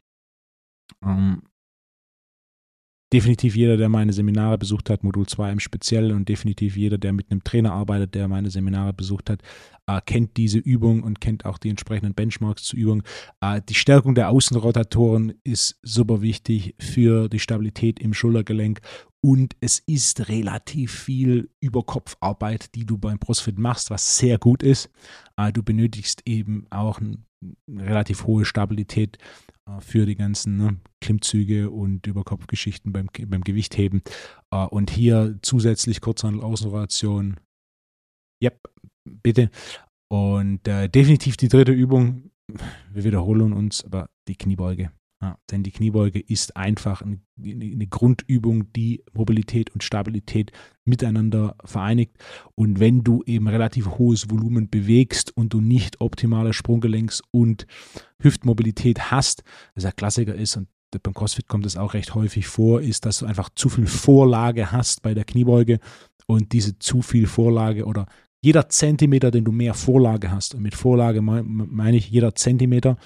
[3.15, 7.13] Definitiv jeder, der meine Seminare besucht hat, Modul 2 im Speziellen und definitiv jeder, der
[7.13, 9.41] mit einem Trainer arbeitet, der meine Seminare besucht hat,
[9.87, 13.05] äh, kennt diese Übung und kennt auch die entsprechenden Benchmarks zur Übung.
[13.41, 18.81] Äh, die Stärkung der Außenrotatoren ist super wichtig für die Stabilität im Schultergelenk
[19.21, 24.91] und es ist relativ viel Überkopfarbeit, die du beim CrossFit machst, was sehr gut ist.
[25.37, 27.19] Äh, du benötigst eben auch eine
[27.69, 29.19] relativ hohe Stabilität
[29.69, 34.03] äh, für die ganzen ne, Klimmzüge und Überkopfgeschichten beim, beim Gewichtheben.
[34.51, 37.41] Äh, und hier zusätzlich Kurzhandel, Außenrotation.
[38.43, 38.61] Yep,
[39.23, 39.51] bitte.
[40.09, 42.31] Und äh, definitiv die dritte Übung.
[42.93, 44.93] Wir wiederholen uns, aber die Kniebeuge.
[45.25, 47.19] Ja, denn die Kniebeuge ist einfach eine,
[47.87, 50.53] Grundübung, die Mobilität und Stabilität
[50.85, 52.19] miteinander vereinigt.
[52.55, 57.67] Und wenn du eben relativ hohes Volumen bewegst und du nicht optimale Sprunggelenks- und
[58.21, 60.69] Hüftmobilität hast, das ja Klassiker ist und
[61.03, 64.73] beim CrossFit kommt es auch recht häufig vor, ist, dass du einfach zu viel Vorlage
[64.73, 65.81] hast bei der Kniebeuge
[66.27, 68.05] und diese zu viel Vorlage oder
[68.43, 72.99] jeder Zentimeter, den du mehr Vorlage hast, und mit Vorlage meine ich jeder Zentimeter,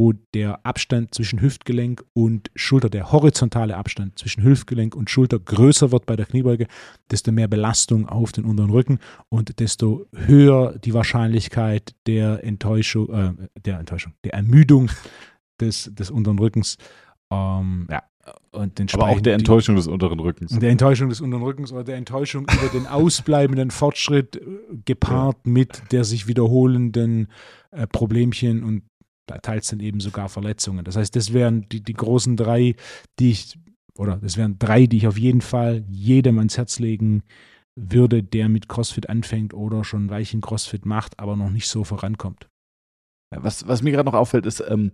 [0.00, 5.92] wo der Abstand zwischen Hüftgelenk und Schulter, der horizontale Abstand zwischen Hüftgelenk und Schulter größer
[5.92, 6.68] wird bei der Kniebeuge,
[7.10, 13.60] desto mehr Belastung auf den unteren Rücken und desto höher die Wahrscheinlichkeit der Enttäuschung, äh,
[13.60, 14.90] der Enttäuschung, der Ermüdung
[15.60, 16.78] des, des unteren Rückens.
[17.30, 18.02] Ähm, ja,
[18.52, 20.58] und Aber auch der Enttäuschung die, des unteren Rückens.
[20.58, 24.40] Der Enttäuschung des unteren Rückens oder der Enttäuschung über den ausbleibenden Fortschritt äh,
[24.84, 25.52] gepaart ja.
[25.52, 27.28] mit der sich wiederholenden
[27.70, 28.82] äh, Problemchen und
[29.38, 30.84] teils dann eben sogar Verletzungen.
[30.84, 32.74] Das heißt, das wären die, die großen drei,
[33.18, 33.58] die ich,
[33.96, 37.22] oder das wären drei, die ich auf jeden Fall jedem ans Herz legen
[37.76, 42.48] würde, der mit CrossFit anfängt oder schon Weichen CrossFit macht, aber noch nicht so vorankommt.
[43.34, 44.92] Was, was mir gerade noch auffällt, ist, ähm,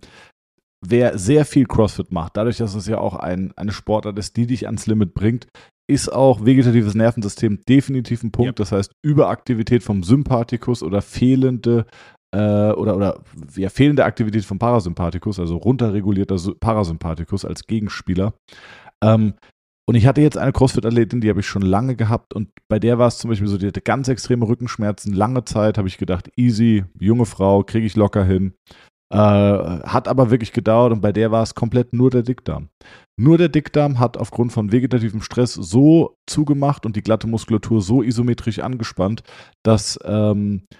[0.84, 4.47] wer sehr viel CrossFit macht, dadurch, dass es ja auch ein, eine Sportart ist, die
[4.47, 5.47] dich ans Limit bringt,
[5.89, 8.49] ist auch vegetatives Nervensystem definitiv ein Punkt.
[8.49, 8.57] Yep.
[8.57, 11.87] Das heißt, Überaktivität vom Sympathikus oder fehlende
[12.37, 13.20] äh, oder, oder
[13.55, 18.34] ja, fehlende Aktivität vom Parasympathikus, also runterregulierter Parasympathikus als Gegenspieler.
[19.03, 19.34] Ähm,
[19.89, 22.99] und ich hatte jetzt eine CrossFit-Athletin, die habe ich schon lange gehabt und bei der
[22.99, 26.28] war es zum Beispiel so, die hatte ganz extreme Rückenschmerzen, lange Zeit, habe ich gedacht,
[26.37, 28.53] easy, junge Frau, kriege ich locker hin.
[29.12, 32.68] Äh, hat aber wirklich gedauert und bei der war es komplett nur der Dickdarm.
[33.16, 38.03] Nur der Dickdarm hat aufgrund von vegetativem Stress so zugemacht und die glatte Muskulatur so
[38.03, 39.22] isometrisch angespannt,
[39.62, 40.76] dass, ähm, äh,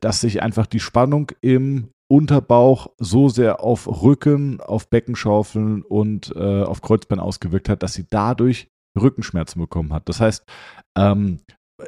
[0.00, 6.62] dass sich einfach die Spannung im Unterbauch so sehr auf Rücken, auf Beckenschaufeln und äh,
[6.62, 8.68] auf Kreuzbein ausgewirkt hat, dass sie dadurch
[9.00, 10.08] Rückenschmerzen bekommen hat.
[10.08, 10.44] Das heißt,
[10.98, 11.38] ähm,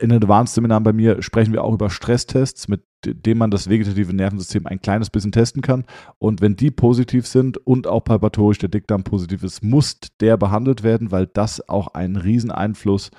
[0.00, 4.66] in Advanced-Seminaren bei mir sprechen wir auch über Stresstests, mit denen man das vegetative Nervensystem
[4.66, 5.84] ein kleines bisschen testen kann.
[6.18, 10.82] Und wenn die positiv sind und auch palpatorisch der Dickdarm positiv ist, muss der behandelt
[10.82, 13.10] werden, weil das auch einen riesen Einfluss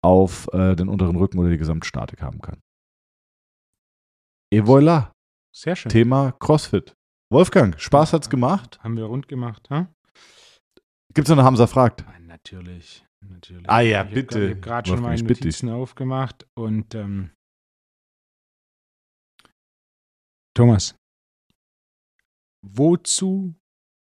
[0.00, 2.58] auf äh, den unteren Rücken oder die Gesamtstatik haben kann.
[4.52, 5.14] Et voilà.
[5.50, 5.90] Sehr schön.
[5.90, 6.94] Thema CrossFit.
[7.30, 8.78] Wolfgang, Spaß hat's gemacht?
[8.80, 9.88] Haben wir rund gemacht, ha?
[11.14, 12.04] Gibt's noch eine Hamza fragt?
[12.06, 13.06] Nein, natürlich.
[13.22, 13.66] natürlich.
[13.66, 14.44] Ah ja, ich bitte.
[14.44, 17.30] ich habe gerade schon meine ich bitte Notizen aufgemacht und ähm,
[20.54, 20.96] Thomas,
[22.60, 23.54] wozu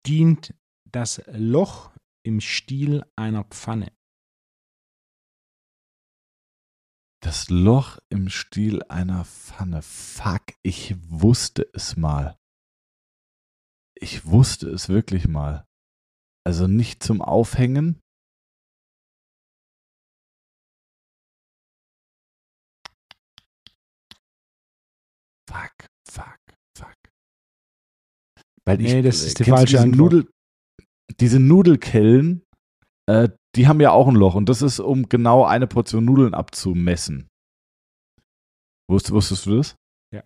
[0.06, 0.54] dient
[0.90, 1.92] das Loch
[2.24, 3.92] im Stiel einer Pfanne?
[7.24, 9.80] Das Loch im Stiel einer Pfanne.
[9.82, 12.36] Fuck, ich wusste es mal.
[13.94, 15.64] Ich wusste es wirklich mal.
[16.44, 18.00] Also nicht zum Aufhängen.
[25.48, 26.40] Fuck, fuck,
[26.76, 26.96] fuck.
[28.64, 30.12] Weil ich, Nee, das ist die falsche diese Antwort.
[30.12, 30.32] Nudel,
[31.20, 32.44] diese Nudelkellen,
[33.08, 36.34] äh, die haben ja auch ein Loch und das ist, um genau eine Portion Nudeln
[36.34, 37.28] abzumessen.
[38.90, 39.76] Wusst, wusstest du das?
[40.14, 40.22] Ja.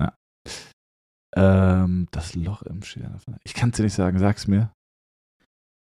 [0.00, 0.14] Ja.
[1.36, 3.18] Ähm, das Loch im Schäler.
[3.44, 4.72] Ich kann es dir nicht sagen, sag's mir.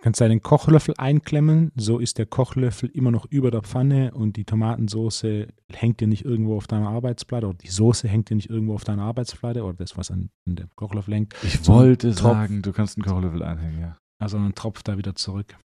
[0.03, 4.45] Kannst deinen Kochlöffel einklemmen, so ist der Kochlöffel immer noch über der Pfanne und die
[4.45, 8.75] Tomatensoße hängt dir nicht irgendwo auf deiner Arbeitsplatte oder die Soße hängt dir nicht irgendwo
[8.75, 12.21] auf deiner Arbeitsplatte oder das, was an, an dem Kochlöffel hängt, Ich So wollte Tropf.
[12.21, 13.97] sagen, du kannst einen Kochlöffel einhängen, ja.
[14.21, 15.57] also dann tropft da wieder zurück.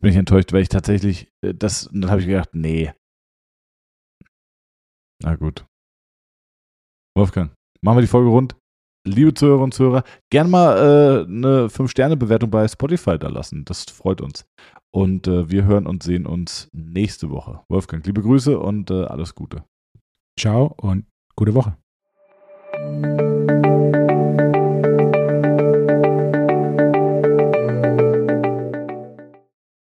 [0.00, 2.92] Bin ich enttäuscht, weil ich tatsächlich, äh, das, dann habe ich gedacht, nee.
[5.22, 5.66] Na gut.
[7.16, 8.56] Wolfgang, machen wir die Folge rund.
[9.06, 13.64] Liebe Zuhörer und Zuhörer, gern mal äh, eine 5-Sterne-Bewertung bei Spotify da lassen.
[13.64, 14.44] Das freut uns.
[14.94, 17.62] Und äh, wir hören und sehen uns nächste Woche.
[17.70, 19.64] Wolfgang, liebe Grüße und äh, alles Gute.
[20.38, 21.76] Ciao und gute Woche.